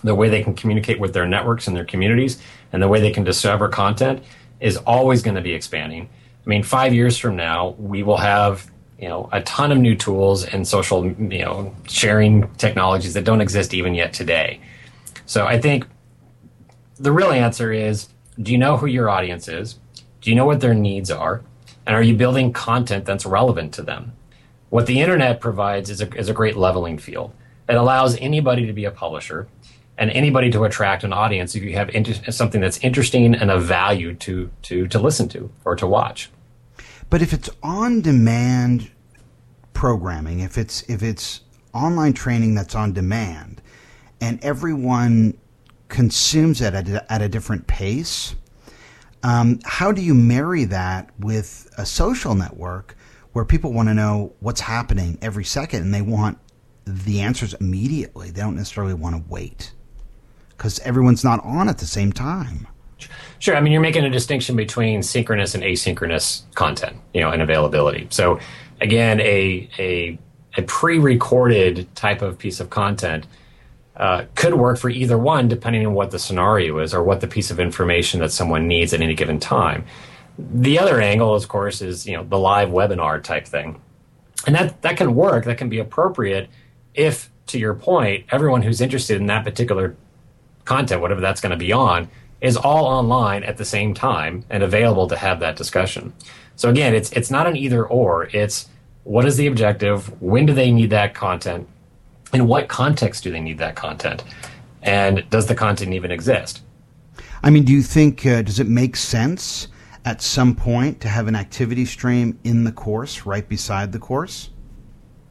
the 0.05 0.15
way 0.15 0.29
they 0.29 0.43
can 0.43 0.55
communicate 0.55 1.01
with 1.01 1.15
their 1.15 1.27
networks 1.27 1.67
and 1.67 1.77
their 1.77 1.85
communities, 1.85 2.41
and 2.73 2.83
the 2.83 2.89
way 2.89 3.01
they 3.01 3.11
can 3.11 3.25
discover 3.25 3.69
content 3.69 4.23
is 4.61 4.77
always 4.77 5.23
going 5.23 5.35
to 5.35 5.43
be 5.43 5.53
expanding. 5.53 6.09
I 6.45 6.49
mean, 6.49 6.63
five 6.63 6.95
years 6.95 7.19
from 7.19 7.37
now, 7.37 7.71
we 7.79 8.03
will 8.03 8.19
have 8.19 8.71
you 9.01 9.09
know 9.09 9.29
a 9.33 9.43
ton 9.43 9.73
of 9.73 9.79
new 9.79 9.97
tools 9.97 10.45
and 10.45 10.69
social 10.69 11.07
you 11.07 11.45
know 11.45 11.75
sharing 11.89 12.49
technologies 12.55 13.15
that 13.15 13.25
don't 13.25 13.41
exist 13.41 13.75
even 13.75 13.95
yet 13.95 14.13
today. 14.13 14.61
So 15.27 15.47
I 15.47 15.59
think 15.59 15.87
the 16.97 17.11
real 17.11 17.31
answer 17.31 17.73
is: 17.73 18.09
Do 18.41 18.53
you 18.53 18.59
know 18.59 18.77
who 18.77 18.87
your 18.87 19.09
audience 19.09 19.49
is? 19.49 19.79
Do 20.21 20.31
you 20.31 20.37
know 20.37 20.47
what 20.47 20.61
their 20.61 20.75
needs 20.75 21.11
are? 21.11 21.43
And 21.87 21.97
are 21.97 22.03
you 22.03 22.15
building 22.15 22.53
content 22.53 23.05
that's 23.05 23.27
relevant 23.27 23.75
to 23.75 23.83
them? 23.83 24.13
What 24.71 24.87
the 24.87 25.01
internet 25.01 25.41
provides 25.41 25.91
is 25.91 26.01
a, 26.01 26.13
is 26.15 26.29
a 26.29 26.33
great 26.33 26.57
leveling 26.57 26.99
field. 26.99 27.33
It 27.69 27.77
allows 27.77 28.17
anybody 28.17 28.67
to 28.67 28.73
be 28.73 28.85
a 28.85 28.91
publisher 28.91 29.49
and 29.97 30.11
anybody 30.11 30.51
to 30.51 30.65
attract 30.65 31.05
an 31.05 31.13
audience 31.13 31.55
if 31.55 31.63
you 31.63 31.75
have 31.75 31.89
inter- 31.91 32.31
something 32.31 32.61
that's 32.61 32.79
interesting 32.79 33.35
and 33.35 33.51
of 33.51 33.65
value 33.65 34.15
to, 34.15 34.51
to, 34.63 34.87
to 34.89 34.99
listen 34.99 35.29
to 35.29 35.51
or 35.65 35.77
to 35.77 35.87
watch. 35.87 36.31
But 37.11 37.23
if 37.23 37.33
it's 37.33 37.51
on 37.63 38.01
demand 38.01 38.91
programming, 39.73 40.41
if 40.41 40.59
it's 40.59 40.83
if 40.89 41.03
it's 41.03 41.43
online 41.73 42.13
training 42.13 42.55
that's 42.55 42.75
on 42.75 42.93
demand, 42.93 43.61
and 44.21 44.43
everyone 44.43 45.39
consumes 45.89 46.61
it 46.61 46.75
at 46.75 46.89
a, 46.89 47.13
at 47.13 47.23
a 47.23 47.29
different 47.29 47.67
pace, 47.67 48.35
um, 49.23 49.61
how 49.65 49.93
do 49.93 50.03
you 50.03 50.15
marry 50.15 50.65
that 50.65 51.11
with 51.19 51.71
a 51.77 51.87
social 51.87 52.35
network 52.35 52.97
where 53.33 53.45
people 53.45 53.73
want 53.73 53.89
to 53.89 53.95
know 53.95 54.33
what's 54.41 54.61
happening 54.61 55.19
every 55.21 55.45
second 55.45 55.83
and 55.83 55.93
they 55.93 56.03
want 56.03 56.39
the 56.85 57.21
answers 57.21 57.55
immediately? 57.55 58.31
They 58.31 58.41
don't 58.41 58.57
necessarily 58.57 58.95
want 58.95 59.17
to 59.17 59.23
wait 59.31 59.73
because 60.57 60.79
everyone's 60.81 61.25
not 61.25 61.43
on 61.45 61.69
at 61.69 61.79
the 61.79 61.87
same 61.87 62.13
time. 62.13 62.67
Sure. 63.39 63.57
I 63.57 63.61
mean, 63.61 63.73
you're 63.73 63.83
making 63.83 64.05
a 64.05 64.11
distinction 64.11 64.57
between 64.57 65.03
synchronous 65.03 65.55
and 65.55 65.63
asynchronous 65.63 66.43
content, 66.55 66.97
you 67.13 67.21
know, 67.21 67.31
and 67.31 67.43
availability. 67.43 68.07
So, 68.11 68.39
again, 68.81 69.21
a 69.21 69.69
a 69.79 70.19
a 70.57 70.63
pre-recorded 70.63 71.95
type 71.95 72.23
of 72.23 72.39
piece 72.39 72.61
of 72.61 72.71
content 72.71 73.27
uh, 73.97 74.25
could 74.35 74.55
work 74.55 74.79
for 74.79 74.89
either 74.89 75.19
one, 75.19 75.49
depending 75.49 75.87
on 75.87 75.95
what 75.95 76.11
the 76.11 76.19
scenario 76.19 76.79
is 76.79 76.95
or 76.95 77.03
what 77.03 77.21
the 77.21 77.27
piece 77.27 77.51
of 77.51 77.61
information 77.61 78.21
that 78.21 78.33
someone 78.33 78.67
needs 78.67 78.95
at 78.95 79.01
any 79.01 79.15
given 79.15 79.39
time. 79.39 79.85
The 80.39 80.79
other 80.79 81.01
angle, 81.01 81.35
of 81.35 81.47
course, 81.49 81.83
is 81.83 82.07
you 82.07 82.17
know 82.17 82.25
the 82.25 82.39
live 82.39 82.71
webinar 82.71 83.23
type 83.23 83.47
thing, 83.47 83.81
and 84.47 84.55
that 84.55 84.81
that 84.83 84.97
can 84.97 85.15
work. 85.15 85.45
That 85.45 85.59
can 85.59 85.69
be 85.69 85.81
appropriate 85.81 86.49
if, 86.95 87.31
to 87.49 87.59
your 87.59 87.75
point, 87.75 88.27
everyone 88.31 88.63
who's 88.63 88.81
interested 88.81 89.21
in 89.21 89.27
that 89.27 89.45
particular 89.45 89.97
content, 90.65 91.01
whatever 91.01 91.21
that's 91.21 91.41
going 91.41 91.51
to 91.51 91.57
be 91.57 91.73
on, 91.73 92.09
is 92.41 92.57
all 92.57 92.85
online 92.85 93.43
at 93.45 93.57
the 93.57 93.65
same 93.65 93.95
time 93.95 94.45
and 94.51 94.63
available 94.63 95.09
to 95.09 95.17
have 95.17 95.41
that 95.41 95.57
discussion. 95.57 96.13
So 96.57 96.69
again, 96.69 96.95
it's 96.95 97.11
it's 97.13 97.31
not 97.31 97.47
an 97.47 97.57
either 97.57 97.87
or. 97.87 98.29
It's 98.33 98.69
what 99.05 99.25
is 99.25 99.37
the 99.37 99.47
objective? 99.47 100.21
When 100.21 100.47
do 100.47 100.53
they 100.53 100.71
need 100.71 100.91
that 100.91 101.15
content? 101.15 101.69
In 102.33 102.47
what 102.47 102.69
context 102.69 103.25
do 103.25 103.31
they 103.31 103.41
need 103.41 103.59
that 103.59 103.77
content? 103.77 104.25
And 104.83 105.29
does 105.31 105.47
the 105.47 105.55
content 105.55 105.95
even 105.95 106.11
exist? 106.11 106.63
I 107.43 107.51
mean, 107.51 107.65
do 107.65 107.73
you 107.73 107.83
think 107.83 108.25
uh, 108.27 108.43
does 108.43 108.61
it 108.61 108.69
make 108.69 108.97
sense 108.97 109.69
at 110.05 110.21
some 110.21 110.55
point 110.55 111.01
to 111.01 111.09
have 111.09 111.29
an 111.29 111.37
activity 111.37 111.85
stream 111.85 112.39
in 112.45 112.65
the 112.65 112.73
course 112.73 113.25
right 113.25 113.49
beside 113.49 113.93
the 113.93 113.99
course? 113.99 114.51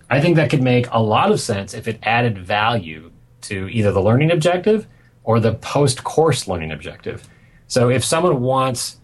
I 0.10 0.22
think 0.22 0.36
that 0.36 0.50
could 0.50 0.62
make 0.62 0.88
a 0.92 1.02
lot 1.02 1.32
of 1.32 1.40
sense 1.40 1.74
if 1.74 1.88
it 1.88 2.00
added 2.04 2.38
value 2.38 3.12
to 3.42 3.68
either 3.70 3.92
the 3.92 4.02
learning 4.02 4.32
objective 4.32 4.88
or 5.24 5.40
the 5.40 5.54
post 5.56 6.04
course 6.04 6.48
learning 6.48 6.72
objective. 6.72 7.28
So 7.68 7.90
if 7.90 8.04
someone 8.04 8.42
wants 8.42 9.00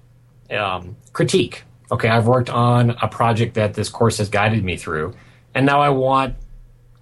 um, 0.52 0.96
critique, 1.14 1.64
okay, 1.92 2.10
I've 2.10 2.28
worked 2.28 2.50
on 2.50 2.92
a 3.02 3.08
project 3.08 3.56
that 3.56 3.74
this 3.74 3.90
course 3.90 4.18
has 4.18 4.30
guided 4.30 4.64
me 4.64 4.78
through, 4.78 5.16
and 5.56 5.66
now 5.66 5.82
I 5.82 5.90
want 5.90 6.36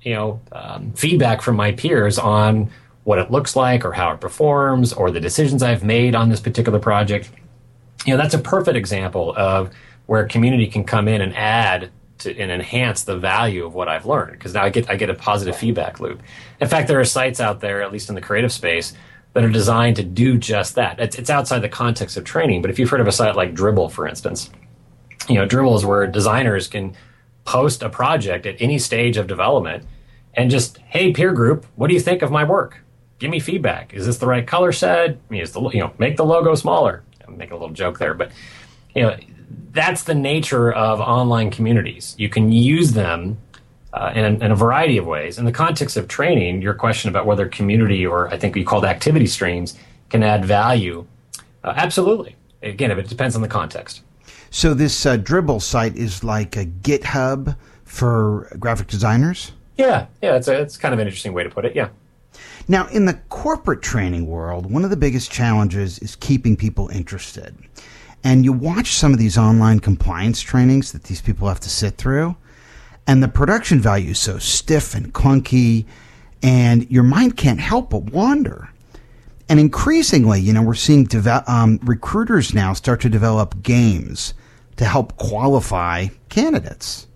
you 0.01 0.13
know 0.13 0.41
um, 0.51 0.93
feedback 0.93 1.41
from 1.41 1.55
my 1.55 1.71
peers 1.71 2.17
on 2.17 2.69
what 3.03 3.19
it 3.19 3.31
looks 3.31 3.55
like 3.55 3.85
or 3.85 3.93
how 3.93 4.11
it 4.11 4.19
performs 4.19 4.91
or 4.91 5.11
the 5.11 5.19
decisions 5.19 5.63
I've 5.63 5.83
made 5.83 6.13
on 6.13 6.29
this 6.29 6.41
particular 6.41 6.77
project. 6.77 7.31
You 8.05 8.13
know, 8.13 8.17
that's 8.21 8.33
a 8.33 8.39
perfect 8.39 8.75
example 8.75 9.33
of 9.37 9.71
where 10.07 10.25
community 10.27 10.67
can 10.67 10.83
come 10.83 11.07
in 11.07 11.21
and 11.21 11.35
add 11.35 11.89
to, 12.19 12.37
and 12.37 12.51
enhance 12.51 13.03
the 13.03 13.17
value 13.17 13.65
of 13.65 13.73
what 13.73 13.87
I've 13.87 14.05
learned 14.05 14.33
because 14.33 14.53
now 14.53 14.63
I 14.63 14.69
get 14.69 14.89
I 14.89 14.95
get 14.95 15.09
a 15.09 15.13
positive 15.13 15.55
feedback 15.55 15.99
loop. 15.99 16.21
In 16.59 16.67
fact, 16.67 16.87
there 16.87 16.99
are 16.99 17.05
sites 17.05 17.39
out 17.39 17.59
there, 17.59 17.81
at 17.81 17.91
least 17.91 18.09
in 18.09 18.15
the 18.15 18.21
creative 18.21 18.51
space, 18.51 18.93
that 19.33 19.43
are 19.43 19.49
designed 19.49 19.95
to 19.97 20.03
do 20.03 20.37
just 20.37 20.75
that. 20.75 20.99
It's, 20.99 21.15
it's 21.15 21.29
outside 21.29 21.59
the 21.59 21.69
context 21.69 22.17
of 22.17 22.23
training, 22.23 22.61
but 22.61 22.71
if 22.71 22.79
you've 22.79 22.89
heard 22.89 23.01
of 23.01 23.07
a 23.07 23.11
site 23.11 23.35
like 23.35 23.53
Dribbble, 23.53 23.91
for 23.91 24.07
instance, 24.07 24.49
you 25.29 25.35
know 25.35 25.47
Dribbble 25.47 25.75
is 25.75 25.85
where 25.85 26.07
designers 26.07 26.67
can 26.67 26.95
post 27.45 27.83
a 27.83 27.89
project 27.89 28.45
at 28.45 28.61
any 28.61 28.77
stage 28.79 29.15
of 29.15 29.27
development 29.27 29.85
and 30.33 30.51
just 30.51 30.77
hey 30.79 31.11
peer 31.11 31.33
group, 31.33 31.65
what 31.75 31.87
do 31.87 31.93
you 31.93 31.99
think 31.99 32.21
of 32.21 32.31
my 32.31 32.43
work? 32.43 32.83
Give 33.19 33.31
me 33.31 33.39
feedback. 33.39 33.93
Is 33.93 34.05
this 34.05 34.17
the 34.17 34.27
right 34.27 34.45
color 34.45 34.71
set? 34.71 35.17
Is 35.31 35.51
the 35.51 35.61
you 35.69 35.79
know 35.79 35.93
make 35.97 36.17
the 36.17 36.25
logo 36.25 36.55
smaller? 36.55 37.03
I'm 37.27 37.37
making 37.37 37.53
a 37.53 37.57
little 37.57 37.73
joke 37.73 37.99
there, 37.99 38.13
but 38.13 38.31
you 38.97 39.03
know 39.03 39.15
that's 39.71 40.03
the 40.03 40.15
nature 40.15 40.73
of 40.73 40.99
online 40.99 41.51
communities. 41.51 42.15
You 42.17 42.29
can 42.29 42.51
use 42.51 42.93
them 42.93 43.37
uh, 43.93 44.11
in, 44.15 44.41
in, 44.41 44.51
a 44.51 44.55
variety 44.55 44.97
of 44.97 45.05
ways. 45.05 45.37
In 45.37 45.45
the 45.45 45.51
context 45.51 45.97
of 45.97 46.07
training, 46.07 46.63
your 46.63 46.73
question 46.73 47.09
about 47.09 47.27
whether 47.27 47.47
community 47.47 48.05
or 48.05 48.27
I 48.29 48.37
think 48.37 48.55
we 48.55 48.63
called 48.63 48.85
activity 48.85 49.27
streams 49.27 49.77
can 50.09 50.23
add 50.23 50.45
value, 50.45 51.05
uh, 51.63 51.73
absolutely. 51.75 52.35
Again, 52.63 52.89
if 52.89 52.97
it 52.97 53.07
depends 53.07 53.35
on 53.35 53.43
the 53.43 53.47
context. 53.47 54.01
So 54.49 54.73
this 54.73 55.05
uh, 55.05 55.17
Dribbble 55.17 55.61
site 55.61 55.95
is 55.95 56.23
like 56.23 56.55
a 56.57 56.65
GitHub 56.65 57.55
for 57.83 58.51
graphic 58.59 58.87
designers. 58.87 59.51
Yeah, 59.77 60.07
yeah, 60.23 60.35
it's 60.35 60.47
a, 60.47 60.59
it's 60.59 60.75
kind 60.75 60.93
of 60.93 60.99
an 60.99 61.05
interesting 61.05 61.33
way 61.33 61.43
to 61.43 61.49
put 61.49 61.65
it. 61.65 61.75
Yeah. 61.75 61.89
Now, 62.67 62.87
in 62.87 63.05
the 63.05 63.13
corporate 63.29 63.81
training 63.81 64.25
world, 64.27 64.71
one 64.71 64.83
of 64.83 64.89
the 64.89 64.97
biggest 64.97 65.31
challenges 65.31 65.99
is 65.99 66.15
keeping 66.15 66.55
people 66.55 66.89
interested. 66.89 67.55
And 68.23 68.43
you 68.43 68.51
watch 68.51 68.93
some 68.93 69.13
of 69.13 69.19
these 69.19 69.37
online 69.37 69.79
compliance 69.79 70.41
trainings 70.41 70.91
that 70.91 71.03
these 71.03 71.21
people 71.21 71.47
have 71.47 71.59
to 71.61 71.69
sit 71.69 71.97
through, 71.97 72.35
and 73.05 73.23
the 73.23 73.27
production 73.27 73.79
value 73.79 74.11
is 74.11 74.19
so 74.19 74.37
stiff 74.37 74.93
and 74.93 75.13
clunky, 75.13 75.85
and 76.43 76.89
your 76.91 77.03
mind 77.03 77.37
can't 77.37 77.59
help 77.59 77.91
but 77.91 78.03
wander. 78.03 78.69
And 79.49 79.59
increasingly, 79.59 80.41
you 80.41 80.51
know, 80.51 80.61
we're 80.61 80.73
seeing 80.73 81.07
um, 81.47 81.79
recruiters 81.83 82.53
now 82.53 82.73
start 82.73 82.99
to 83.01 83.09
develop 83.09 83.63
games 83.63 84.33
to 84.75 84.85
help 84.85 85.15
qualify 85.17 86.07
candidates. 86.29 87.07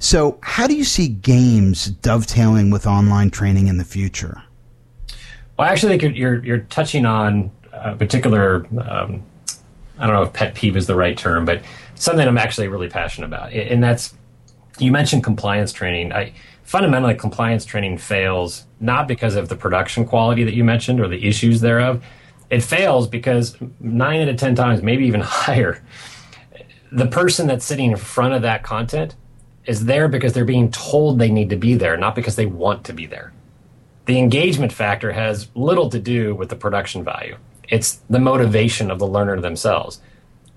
So, 0.00 0.38
how 0.42 0.66
do 0.66 0.74
you 0.74 0.84
see 0.84 1.08
games 1.08 1.86
dovetailing 1.86 2.70
with 2.70 2.86
online 2.86 3.30
training 3.30 3.68
in 3.68 3.78
the 3.78 3.84
future? 3.84 4.42
Well, 5.56 5.68
I 5.68 5.72
actually 5.72 5.96
think 5.96 6.16
you're 6.16 6.44
you're 6.44 6.58
touching 6.58 7.06
on 7.06 7.50
a 7.72 7.94
particular 7.94 8.66
um, 8.82 9.22
I 9.98 10.06
don't 10.06 10.16
know 10.16 10.22
if 10.22 10.32
pet 10.32 10.54
peeve 10.54 10.76
is 10.76 10.86
the 10.86 10.94
right 10.94 11.16
term, 11.16 11.44
but 11.44 11.62
something 11.94 12.26
I'm 12.26 12.38
actually 12.38 12.68
really 12.68 12.88
passionate 12.88 13.28
about, 13.28 13.52
and 13.52 13.82
that's 13.82 14.14
you 14.78 14.90
mentioned 14.90 15.22
compliance 15.22 15.72
training. 15.72 16.12
I 16.12 16.32
fundamentally 16.64 17.14
compliance 17.14 17.64
training 17.64 17.98
fails 17.98 18.66
not 18.80 19.06
because 19.06 19.36
of 19.36 19.48
the 19.48 19.56
production 19.56 20.04
quality 20.04 20.44
that 20.44 20.54
you 20.54 20.64
mentioned 20.64 21.00
or 21.00 21.08
the 21.08 21.26
issues 21.26 21.60
thereof. 21.60 22.02
It 22.50 22.62
fails 22.62 23.06
because 23.06 23.56
nine 23.80 24.20
out 24.20 24.28
of 24.28 24.36
ten 24.36 24.54
times, 24.54 24.82
maybe 24.82 25.06
even 25.06 25.20
higher, 25.24 25.82
the 26.90 27.06
person 27.06 27.46
that's 27.46 27.64
sitting 27.64 27.90
in 27.90 27.96
front 27.96 28.34
of 28.34 28.42
that 28.42 28.62
content 28.62 29.16
is 29.66 29.86
there 29.86 30.08
because 30.08 30.32
they're 30.32 30.44
being 30.44 30.70
told 30.70 31.18
they 31.18 31.30
need 31.30 31.50
to 31.50 31.56
be 31.56 31.74
there, 31.74 31.96
not 31.96 32.14
because 32.14 32.36
they 32.36 32.46
want 32.46 32.84
to 32.84 32.92
be 32.92 33.06
there. 33.06 33.32
The 34.06 34.18
engagement 34.18 34.72
factor 34.72 35.12
has 35.12 35.48
little 35.54 35.88
to 35.90 35.98
do 35.98 36.34
with 36.34 36.50
the 36.50 36.56
production 36.56 37.02
value. 37.02 37.36
It's 37.68 38.00
the 38.10 38.18
motivation 38.18 38.90
of 38.90 38.98
the 38.98 39.06
learner 39.06 39.40
themselves. 39.40 40.00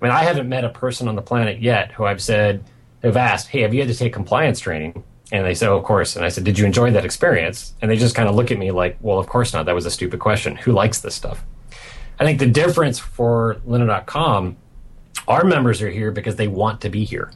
I 0.00 0.04
mean, 0.04 0.12
I 0.12 0.22
haven't 0.22 0.48
met 0.48 0.64
a 0.64 0.68
person 0.68 1.08
on 1.08 1.16
the 1.16 1.22
planet 1.22 1.60
yet 1.60 1.92
who 1.92 2.04
I've 2.04 2.22
said, 2.22 2.64
who've 3.02 3.16
asked, 3.16 3.48
Hey, 3.48 3.62
have 3.62 3.74
you 3.74 3.80
had 3.80 3.88
to 3.88 3.94
take 3.96 4.12
compliance 4.12 4.60
training? 4.60 5.02
And 5.32 5.44
they 5.44 5.54
said, 5.54 5.68
Oh, 5.68 5.76
of 5.76 5.84
course. 5.84 6.16
And 6.16 6.24
I 6.24 6.28
said, 6.28 6.44
Did 6.44 6.58
you 6.58 6.66
enjoy 6.66 6.90
that 6.92 7.04
experience? 7.04 7.74
And 7.82 7.90
they 7.90 7.96
just 7.96 8.14
kind 8.14 8.28
of 8.28 8.34
look 8.34 8.50
at 8.50 8.58
me 8.58 8.70
like, 8.70 8.96
Well, 9.00 9.18
of 9.18 9.28
course 9.28 9.52
not. 9.52 9.66
That 9.66 9.74
was 9.74 9.86
a 9.86 9.90
stupid 9.90 10.20
question. 10.20 10.56
Who 10.56 10.72
likes 10.72 11.00
this 11.00 11.14
stuff? 11.14 11.44
I 12.20 12.24
think 12.24 12.38
the 12.38 12.46
difference 12.46 12.98
for 12.98 13.56
lynda.com, 13.66 14.56
our 15.28 15.44
members 15.44 15.82
are 15.82 15.90
here 15.90 16.10
because 16.10 16.36
they 16.36 16.48
want 16.48 16.80
to 16.80 16.88
be 16.88 17.04
here. 17.04 17.32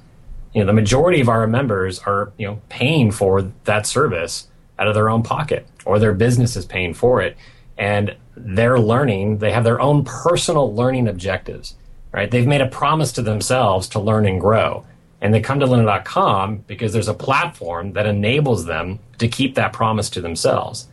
You 0.55 0.61
know, 0.61 0.67
the 0.67 0.73
majority 0.73 1.21
of 1.21 1.29
our 1.29 1.47
members 1.47 1.99
are, 2.01 2.33
you 2.37 2.47
know, 2.47 2.61
paying 2.69 3.11
for 3.11 3.43
that 3.65 3.87
service 3.87 4.49
out 4.79 4.89
of 4.89 4.95
their 4.95 5.09
own 5.09 5.23
pocket 5.23 5.67
or 5.85 5.99
their 5.99 6.13
business 6.13 6.57
is 6.57 6.67
paying 6.67 6.95
for 6.95 7.23
it. 7.23 7.37
And 7.79 8.17
they're 8.37 8.79
learning, 8.79 9.39
they 9.39 9.53
have 9.53 9.65
their 9.65 9.81
own 9.81 10.05
personal 10.05 10.75
learning 10.75 11.09
objectives, 11.09 11.75
right? 12.13 12.31
They've 12.31 12.47
made 12.47 12.61
a 12.61 12.69
promise 12.69 13.13
to 13.13 13.23
themselves 13.23 13.89
to 13.89 14.01
learn 14.01 14.27
and 14.27 14.41
grow. 14.41 14.85
And 15.21 15.33
they 15.33 15.41
come 15.41 15.61
to 15.61 15.67
lynda.com 15.67 16.65
because 16.67 16.93
there's 16.93 17.09
a 17.09 17.15
platform 17.15 17.93
that 17.93 18.07
enables 18.07 18.65
them 18.65 18.99
to 19.19 19.29
keep 19.29 19.55
that 19.55 19.73
promise 19.73 20.11
to 20.11 20.21
themselves. 20.21 20.89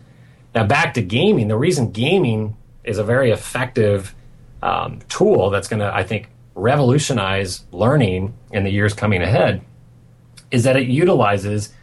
Now, 0.53 0.65
back 0.65 0.93
to 0.95 1.01
gaming, 1.01 1.47
the 1.47 1.57
reason 1.57 1.91
gaming 1.91 2.55
is 2.83 2.97
a 2.97 3.03
very 3.03 3.31
effective 3.31 4.13
um, 4.61 4.99
tool 5.09 5.49
that's 5.49 5.67
going 5.67 5.79
to, 5.79 5.93
I 5.93 6.03
think, 6.03 6.29
revolutionize 6.55 7.63
learning 7.71 8.33
in 8.51 8.63
the 8.63 8.71
years 8.71 8.93
coming 8.93 9.21
ahead 9.21 9.61
is 10.51 10.63
that 10.63 10.75
it 10.75 10.87
utilizes 10.87 11.73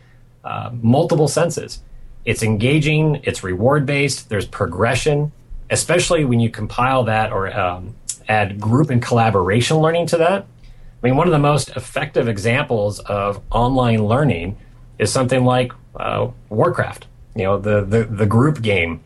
uh, 0.45 0.71
multiple 0.73 1.29
senses. 1.29 1.81
It's 2.27 2.43
engaging, 2.43 3.21
it's 3.23 3.43
reward 3.45 3.87
based, 3.87 4.29
there's 4.29 4.47
progression, 4.47 5.31
especially 5.71 6.25
when 6.25 6.41
you 6.41 6.51
compile 6.51 7.05
that 7.05 7.33
or 7.33 7.57
um, 7.57 7.95
add 8.29 8.61
group 8.61 8.91
and 8.91 9.01
collaboration 9.01 9.79
learning 9.79 10.07
to 10.09 10.19
that. 10.19 10.43
I 10.43 11.07
mean, 11.07 11.17
one 11.17 11.29
of 11.29 11.33
the 11.33 11.39
most 11.39 11.71
effective 11.71 12.27
examples 12.27 12.99
of 12.99 13.41
online 13.53 14.05
learning 14.05 14.59
is 14.99 15.13
something 15.13 15.45
like 15.45 15.73
uh, 15.95 16.29
Warcraft, 16.49 17.07
you 17.37 17.45
know, 17.45 17.59
the, 17.59 17.85
the, 17.85 18.05
the 18.05 18.27
group 18.27 18.61
game 18.61 19.01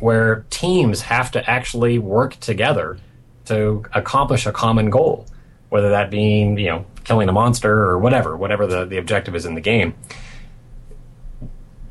where 0.00 0.44
teams 0.50 1.02
have 1.02 1.30
to 1.30 1.48
actually 1.48 1.98
work 2.00 2.34
together 2.40 2.98
to 3.44 3.84
accomplish 3.94 4.46
a 4.46 4.52
common 4.52 4.90
goal, 4.90 5.26
whether 5.68 5.90
that 5.90 6.10
being, 6.10 6.58
you 6.58 6.66
know, 6.66 6.86
killing 7.04 7.28
a 7.28 7.32
monster 7.32 7.72
or 7.72 7.98
whatever, 7.98 8.36
whatever 8.36 8.66
the, 8.66 8.84
the 8.84 8.98
objective 8.98 9.36
is 9.36 9.46
in 9.46 9.54
the 9.54 9.60
game. 9.60 9.94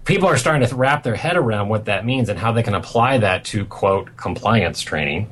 People 0.05 0.27
are 0.27 0.37
starting 0.37 0.67
to 0.67 0.75
wrap 0.75 1.03
their 1.03 1.15
head 1.15 1.37
around 1.37 1.69
what 1.69 1.85
that 1.85 2.05
means 2.05 2.27
and 2.29 2.39
how 2.39 2.51
they 2.51 2.63
can 2.63 2.73
apply 2.73 3.19
that 3.19 3.45
to, 3.45 3.65
quote, 3.65 4.17
compliance 4.17 4.81
training 4.81 5.29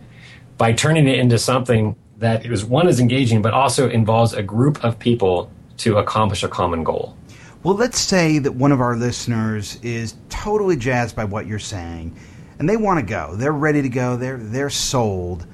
by 0.57 0.73
turning 0.73 1.07
it 1.07 1.17
into 1.17 1.39
something 1.39 1.95
that 2.17 2.45
is 2.45 2.65
one 2.65 2.87
is 2.87 2.99
engaging, 2.99 3.41
but 3.41 3.53
also 3.53 3.89
involves 3.89 4.33
a 4.33 4.43
group 4.43 4.83
of 4.83 4.99
people 4.99 5.49
to 5.77 5.97
accomplish 5.97 6.43
a 6.43 6.47
common 6.47 6.83
goal. 6.83 7.17
Well, 7.63 7.75
let's 7.75 7.99
say 7.99 8.39
that 8.39 8.53
one 8.53 8.71
of 8.71 8.79
our 8.79 8.95
listeners 8.95 9.79
is 9.81 10.15
totally 10.29 10.75
jazzed 10.75 11.15
by 11.15 11.25
what 11.25 11.47
you're 11.47 11.59
saying, 11.59 12.15
and 12.59 12.69
they 12.69 12.77
want 12.77 12.99
to 12.99 13.05
go. 13.05 13.35
They're 13.35 13.51
ready 13.51 13.81
to 13.81 13.89
go. 13.89 14.17
They're 14.17 14.37
they're 14.37 14.69
sold. 14.69 15.47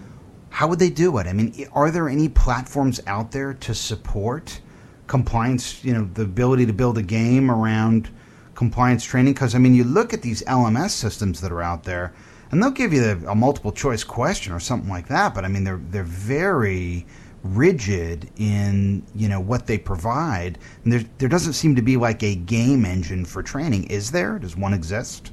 How 0.50 0.68
would 0.68 0.80
they 0.80 0.90
do 0.90 1.18
it? 1.20 1.28
I 1.28 1.34
mean, 1.34 1.68
are 1.74 1.90
there 1.90 2.10
any 2.10 2.30
platforms 2.30 3.00
out 3.08 3.32
there 3.32 3.54
to 3.54 3.74
support 3.74 4.60
compliance? 5.08 5.84
You 5.84 5.94
know, 5.94 6.10
the 6.14 6.24
ability 6.24 6.66
to 6.66 6.74
build 6.74 6.98
a 6.98 7.04
game 7.04 7.50
around 7.50 8.10
compliance 8.56 9.04
training. 9.04 9.34
Because 9.34 9.54
I 9.54 9.60
mean, 9.60 9.76
you 9.76 9.84
look 9.84 10.14
at 10.14 10.22
these 10.22 10.42
LMS 10.44 10.92
systems 10.92 11.42
that 11.42 11.52
are 11.52 11.62
out 11.62 11.84
there 11.84 12.14
and 12.52 12.62
they'll 12.62 12.72
give 12.72 12.94
you 12.94 13.04
a 13.28 13.36
multiple 13.36 13.72
choice 13.72 14.04
question 14.04 14.54
or 14.54 14.60
something 14.60 14.90
like 14.90 15.08
that. 15.08 15.34
But 15.34 15.46
I 15.46 15.48
mean, 15.48 15.64
they're 15.64 15.82
they're 15.90 16.04
very 16.04 17.06
rigid 17.44 18.30
in 18.38 19.04
you 19.14 19.30
know 19.30 19.40
what 19.40 19.68
they 19.68 19.78
provide, 19.78 20.58
and 20.84 20.94
there 20.94 21.04
there 21.18 21.30
doesn't 21.30 21.54
seem 21.54 21.76
to 21.76 21.82
be 21.82 21.98
like 21.98 22.24
a 22.24 22.36
game 22.36 22.86
engine 22.86 23.26
for 23.26 23.44
training. 23.44 23.86
Is 23.86 24.12
there? 24.12 24.40
Does 24.40 24.56
one 24.56 24.74
exist? 24.74 25.32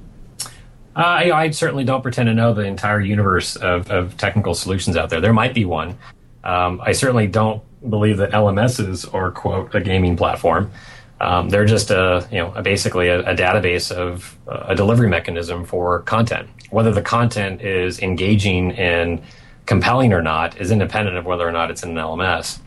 Uh, 0.95 1.01
I, 1.01 1.45
I, 1.45 1.51
certainly 1.51 1.85
don't 1.85 2.03
pretend 2.03 2.27
to 2.27 2.35
know 2.35 2.53
the 2.53 2.65
entire 2.67 3.01
universe 3.01 3.57
of, 3.57 3.91
of 3.91 4.15
technical 4.19 4.53
solutions 4.53 4.95
out 4.95 5.09
there. 5.09 5.23
There 5.23 5.33
might 5.33 5.55
be 5.55 5.65
one. 5.65 5.97
Um, 6.45 6.83
I 6.85 6.93
certainly 6.93 7.27
don't 7.27 7.63
believe 7.89 8.19
that 8.19 8.33
LMSs 8.33 9.15
are 9.15 9.31
quote 9.31 9.75
a 9.75 9.81
gaming 9.81 10.19
platform. 10.19 10.71
Um, 11.23 11.49
they're 11.51 11.65
just 11.65 11.91
a 11.91 12.27
you 12.33 12.39
know 12.39 12.53
a, 12.55 12.63
basically 12.63 13.09
a, 13.09 13.21
a, 13.21 13.35
database 13.35 13.93
of 13.93 14.37
uh, 14.49 14.65
a 14.69 14.75
delivery 14.75 15.09
mechanism 15.09 15.65
for 15.65 16.01
content 16.01 16.49
whether 16.73 16.91
the 16.91 17.03
content 17.03 17.61
is 17.61 18.01
engaging 18.01 18.73
and 18.73 19.23
compelling 19.67 20.13
or 20.13 20.23
not 20.23 20.61
is 20.61 20.71
independent 20.71 21.17
of 21.17 21.27
whether 21.27 21.47
or 21.47 21.53
not 21.53 21.71
it's 21.71 21.83
in 21.83 21.91
an 21.91 21.97
LMS. 21.97 22.59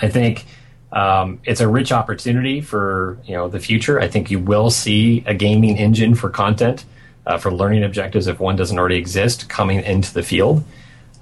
I 0.00 0.08
think 0.08 0.44
um, 0.90 1.40
it's 1.44 1.60
a 1.60 1.68
rich 1.68 1.92
opportunity 1.92 2.60
for 2.60 3.18
you 3.24 3.34
know 3.34 3.48
the 3.48 3.60
future. 3.60 4.00
I 4.00 4.08
think 4.08 4.30
you 4.30 4.40
will 4.40 4.70
see 4.70 5.22
a 5.26 5.34
gaming 5.34 5.78
engine 5.78 6.14
for 6.14 6.28
content 6.28 6.84
uh, 7.26 7.38
for 7.38 7.52
learning 7.52 7.84
objectives 7.84 8.26
if 8.26 8.40
one 8.40 8.56
doesn't 8.56 8.78
already 8.78 8.96
exist 8.96 9.48
coming 9.48 9.80
into 9.80 10.12
the 10.12 10.22
field. 10.22 10.64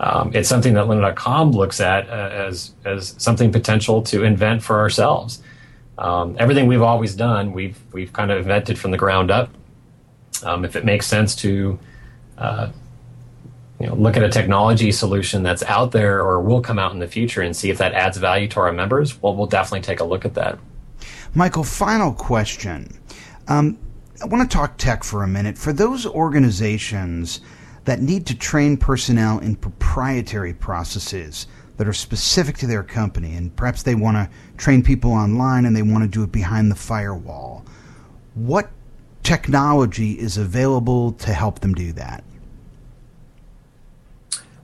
Um, 0.00 0.30
it's 0.34 0.48
something 0.48 0.72
that 0.74 0.86
Lynda.com 0.86 1.52
looks 1.52 1.80
at 1.80 2.08
uh, 2.08 2.30
as 2.32 2.72
as 2.86 3.14
something 3.18 3.52
potential 3.52 4.02
to 4.04 4.24
invent 4.24 4.62
for 4.62 4.80
ourselves. 4.80 5.42
Um, 6.00 6.34
everything 6.38 6.66
we've 6.66 6.82
always 6.82 7.14
done, 7.14 7.52
we've 7.52 7.78
we've 7.92 8.12
kind 8.12 8.30
of 8.30 8.38
invented 8.38 8.78
from 8.78 8.90
the 8.90 8.96
ground 8.96 9.30
up. 9.30 9.50
Um, 10.42 10.64
if 10.64 10.74
it 10.74 10.84
makes 10.84 11.06
sense 11.06 11.36
to 11.36 11.78
uh, 12.38 12.70
you 13.78 13.86
know, 13.86 13.94
look 13.94 14.16
at 14.16 14.22
a 14.22 14.28
technology 14.30 14.92
solution 14.92 15.42
that's 15.42 15.62
out 15.64 15.92
there 15.92 16.20
or 16.20 16.40
will 16.40 16.62
come 16.62 16.78
out 16.78 16.92
in 16.92 16.98
the 16.98 17.06
future 17.06 17.42
and 17.42 17.54
see 17.54 17.68
if 17.68 17.76
that 17.78 17.92
adds 17.92 18.16
value 18.16 18.48
to 18.48 18.60
our 18.60 18.72
members, 18.72 19.20
well, 19.20 19.36
we'll 19.36 19.46
definitely 19.46 19.82
take 19.82 20.00
a 20.00 20.04
look 20.04 20.24
at 20.24 20.34
that. 20.34 20.58
Michael, 21.34 21.64
final 21.64 22.12
question. 22.12 22.98
Um, 23.48 23.78
I 24.22 24.26
want 24.26 24.50
to 24.50 24.56
talk 24.56 24.78
tech 24.78 25.04
for 25.04 25.22
a 25.22 25.28
minute. 25.28 25.58
For 25.58 25.72
those 25.72 26.06
organizations 26.06 27.40
that 27.84 28.00
need 28.00 28.26
to 28.26 28.36
train 28.36 28.76
personnel 28.76 29.38
in 29.38 29.56
proprietary 29.56 30.54
processes 30.54 31.46
that 31.80 31.88
are 31.88 31.94
specific 31.94 32.58
to 32.58 32.66
their 32.66 32.82
company, 32.82 33.34
and 33.36 33.56
perhaps 33.56 33.84
they 33.84 33.94
want 33.94 34.14
to 34.14 34.28
train 34.58 34.82
people 34.82 35.12
online 35.12 35.64
and 35.64 35.74
they 35.74 35.80
want 35.80 36.04
to 36.04 36.08
do 36.08 36.22
it 36.22 36.30
behind 36.30 36.70
the 36.70 36.74
firewall, 36.74 37.64
what 38.34 38.68
technology 39.22 40.12
is 40.12 40.36
available 40.36 41.12
to 41.12 41.32
help 41.32 41.60
them 41.60 41.72
do 41.72 41.90
that? 41.90 42.22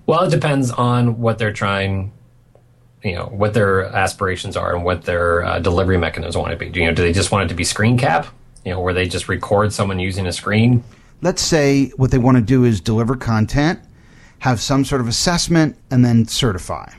Well, 0.05 0.25
it 0.25 0.31
depends 0.31 0.71
on 0.71 1.19
what 1.19 1.39
they're 1.39 1.55
trying, 1.55 2.13
you 3.03 3.15
know, 3.15 3.31
what 3.33 3.55
their 3.55 3.85
aspirations 3.85 4.55
are 4.55 4.75
and 4.75 4.85
what 4.85 5.05
their 5.05 5.43
uh, 5.43 5.59
delivery 5.59 5.97
mechanisms 5.97 6.37
want 6.37 6.51
to 6.51 6.59
be. 6.59 6.79
You 6.79 6.85
know, 6.85 6.93
do 6.93 7.01
they 7.01 7.15
just 7.15 7.33
want 7.33 7.47
it 7.47 7.49
to 7.49 7.55
be 7.55 7.65
screen 7.65 7.97
cap? 7.97 8.27
You 8.67 8.73
know, 8.73 8.81
where 8.81 8.93
they 8.93 9.09
just 9.09 9.27
record 9.27 9.73
someone 9.73 9.99
using 9.99 10.27
a 10.27 10.33
screen? 10.35 10.85
Let's 11.23 11.41
say 11.41 11.93
what 11.97 12.11
they 12.11 12.19
want 12.19 12.37
to 12.37 12.43
do 12.43 12.65
is 12.65 12.79
deliver 12.79 13.17
content, 13.17 13.81
have 14.41 14.61
some 14.61 14.85
sort 14.85 15.01
of 15.01 15.09
assessment, 15.09 15.79
and 15.91 16.05
then 16.05 16.27
certify. 16.27 16.93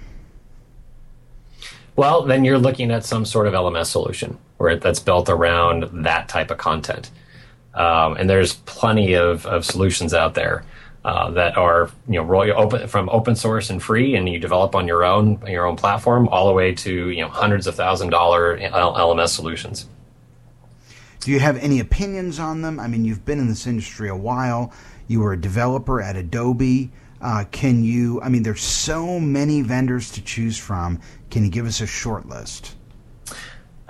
Well, 1.98 2.22
then 2.22 2.46
you're 2.46 2.60
looking 2.60 2.92
at 2.92 3.04
some 3.04 3.26
sort 3.26 3.48
of 3.48 3.54
LMS 3.54 3.88
solution 3.88 4.38
where 4.58 4.78
that's 4.78 5.00
built 5.00 5.30
around 5.30 6.04
that 6.06 6.30
type 6.30 6.52
of 6.52 6.60
content. 6.60 7.10
Um, 7.74 8.16
and 8.18 8.30
there's 8.30 8.54
plenty 8.54 9.14
of, 9.14 9.46
of 9.48 9.66
solutions 9.66 10.14
out 10.14 10.36
there 10.36 10.64
uh, 11.04 11.32
that 11.32 11.58
are 11.58 11.90
you 12.08 12.22
know 12.22 12.54
open 12.54 12.88
from 12.88 13.10
open 13.10 13.36
source 13.36 13.70
and 13.70 13.82
free, 13.82 14.16
and 14.16 14.30
you 14.30 14.40
develop 14.40 14.76
on 14.76 14.88
your 14.88 15.04
own 15.04 15.42
your 15.48 15.66
own 15.66 15.76
platform, 15.76 16.28
all 16.28 16.48
the 16.48 16.54
way 16.54 16.74
to 16.74 17.10
you 17.10 17.22
know 17.22 17.30
hundreds 17.30 17.66
of 17.66 17.76
thousand 17.76 18.10
dollar 18.10 18.58
LMS 18.60 19.30
solutions. 19.30 19.88
Do 21.22 21.32
you 21.32 21.40
have 21.40 21.58
any 21.58 21.80
opinions 21.80 22.40
on 22.40 22.62
them? 22.62 22.80
I 22.80 22.88
mean, 22.88 23.06
you've 23.06 23.26
been 23.26 23.40
in 23.40 23.48
this 23.48 23.66
industry 23.66 24.10
a 24.10 24.16
while. 24.16 24.72
You 25.08 25.22
were 25.22 25.34
a 25.34 25.40
developer 25.40 26.02
at 26.02 26.16
Adobe. 26.16 26.92
Uh, 27.22 27.46
can 27.52 27.84
you? 27.84 28.22
I 28.22 28.30
mean, 28.30 28.44
there's 28.44 28.62
so 28.62 29.20
many 29.20 29.62
vendors 29.62 30.12
to 30.12 30.22
choose 30.22 30.58
from. 30.58 31.00
Can 31.30 31.44
you 31.44 31.52
give 31.52 31.66
us 31.66 31.82
a 31.82 31.88
short 31.88 32.28
list? 32.28 32.76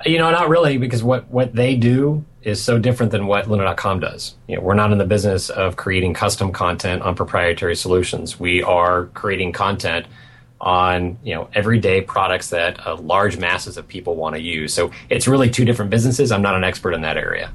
You 0.05 0.17
know, 0.17 0.29
not 0.31 0.49
really, 0.49 0.77
because 0.77 1.03
what 1.03 1.27
what 1.29 1.53
they 1.53 1.75
do 1.75 2.23
is 2.43 2.63
so 2.63 2.79
different 2.79 3.11
than 3.11 3.27
what 3.27 3.45
Lynda.com 3.45 3.99
does. 3.99 4.35
You 4.47 4.55
know, 4.55 4.61
we're 4.61 4.75
not 4.75 4.91
in 4.91 4.97
the 4.97 5.05
business 5.05 5.49
of 5.49 5.75
creating 5.75 6.13
custom 6.13 6.51
content 6.51 7.01
on 7.01 7.15
proprietary 7.15 7.75
solutions. 7.75 8.39
We 8.39 8.63
are 8.63 9.07
creating 9.07 9.51
content 9.53 10.05
on 10.61 11.17
you 11.23 11.35
know 11.35 11.49
everyday 11.53 12.01
products 12.01 12.49
that 12.49 12.85
uh, 12.85 12.95
large 12.97 13.37
masses 13.37 13.77
of 13.77 13.87
people 13.87 14.15
want 14.15 14.35
to 14.35 14.41
use. 14.41 14.73
So 14.73 14.91
it's 15.09 15.27
really 15.27 15.49
two 15.49 15.65
different 15.65 15.91
businesses. 15.91 16.31
I'm 16.31 16.41
not 16.41 16.55
an 16.55 16.63
expert 16.63 16.93
in 16.93 17.01
that 17.01 17.17
area. 17.17 17.51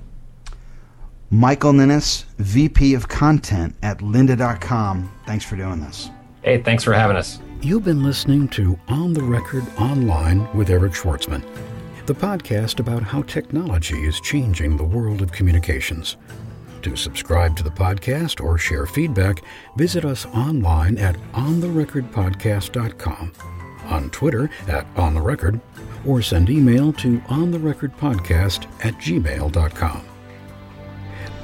Michael 1.30 1.72
Ninness, 1.72 2.24
VP 2.38 2.92
of 2.94 3.08
Content 3.08 3.74
at 3.82 3.98
Lynda.com. 3.98 5.10
Thanks 5.24 5.46
for 5.46 5.56
doing 5.56 5.80
this. 5.80 6.10
Hey, 6.42 6.60
thanks 6.62 6.84
for 6.84 6.92
having 6.92 7.16
us. 7.16 7.38
You've 7.62 7.84
been 7.84 8.02
listening 8.02 8.48
to 8.48 8.76
On 8.88 9.12
the 9.12 9.22
Record 9.22 9.64
Online 9.78 10.52
with 10.52 10.68
Eric 10.68 10.92
Schwartzman 10.92 11.44
the 12.06 12.14
podcast 12.14 12.80
about 12.80 13.02
how 13.02 13.22
technology 13.22 14.04
is 14.04 14.20
changing 14.20 14.76
the 14.76 14.84
world 14.84 15.22
of 15.22 15.30
communications. 15.30 16.16
To 16.82 16.96
subscribe 16.96 17.56
to 17.56 17.62
the 17.62 17.70
podcast 17.70 18.42
or 18.42 18.58
share 18.58 18.86
feedback, 18.86 19.42
visit 19.76 20.04
us 20.04 20.26
online 20.26 20.98
at 20.98 21.16
ontherecordpodcast.com, 21.32 23.32
on 23.84 24.10
Twitter 24.10 24.50
at 24.66 24.92
ontherecord, 24.96 25.60
or 26.04 26.20
send 26.20 26.50
email 26.50 26.92
to 26.94 27.20
ontherecordpodcast 27.20 28.66
at 28.84 28.94
gmail.com. 28.94 30.04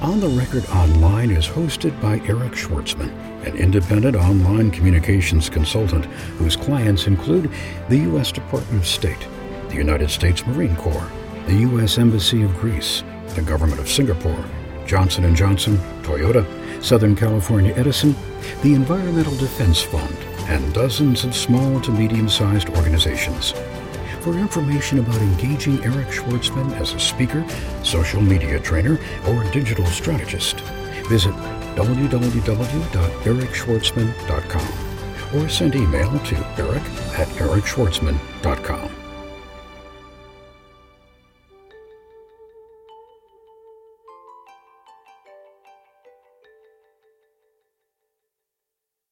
On 0.01 0.19
the 0.19 0.27
Record 0.27 0.65
Online 0.69 1.31
is 1.31 1.47
hosted 1.47 1.99
by 2.01 2.19
Eric 2.27 2.51
Schwartzman, 2.51 3.09
an 3.45 3.55
independent 3.57 4.15
online 4.15 4.71
communications 4.71 5.49
consultant 5.49 6.05
whose 6.37 6.55
clients 6.55 7.07
include 7.07 7.51
the 7.87 7.97
U.S. 7.97 8.31
Department 8.31 8.81
of 8.81 8.87
State, 8.87 9.27
the 9.69 9.75
United 9.75 10.09
States 10.09 10.45
Marine 10.45 10.75
Corps, 10.75 11.09
the 11.45 11.55
U.S. 11.55 11.97
Embassy 11.97 12.43
of 12.43 12.55
Greece, 12.57 13.03
the 13.35 13.41
Government 13.41 13.79
of 13.79 13.89
Singapore, 13.89 14.45
Johnson 14.85 15.35
& 15.35 15.35
Johnson, 15.35 15.77
Toyota, 16.01 16.45
Southern 16.83 17.15
California 17.15 17.73
Edison, 17.75 18.15
the 18.61 18.73
Environmental 18.73 19.35
Defense 19.37 19.81
Fund, 19.81 20.15
and 20.47 20.73
dozens 20.73 21.23
of 21.23 21.35
small 21.35 21.79
to 21.81 21.91
medium-sized 21.91 22.69
organizations. 22.69 23.53
For 24.21 24.33
information 24.33 24.99
about 24.99 25.21
engaging 25.21 25.83
Eric 25.83 26.07
Schwartzman 26.07 26.73
as 26.73 26.93
a 26.93 26.99
speaker, 26.99 27.45
social 27.83 28.21
media 28.21 28.59
trainer, 28.59 28.99
or 29.27 29.43
digital 29.51 29.85
strategist, 29.85 30.59
visit 31.07 31.33
www.ericschwartzman.com 31.79 34.67
or 35.35 35.47
send 35.47 35.75
email 35.75 36.19
to 36.19 36.35
eric 36.57 36.83
at 37.17 37.27
ericschwartzman.com. 37.39 38.98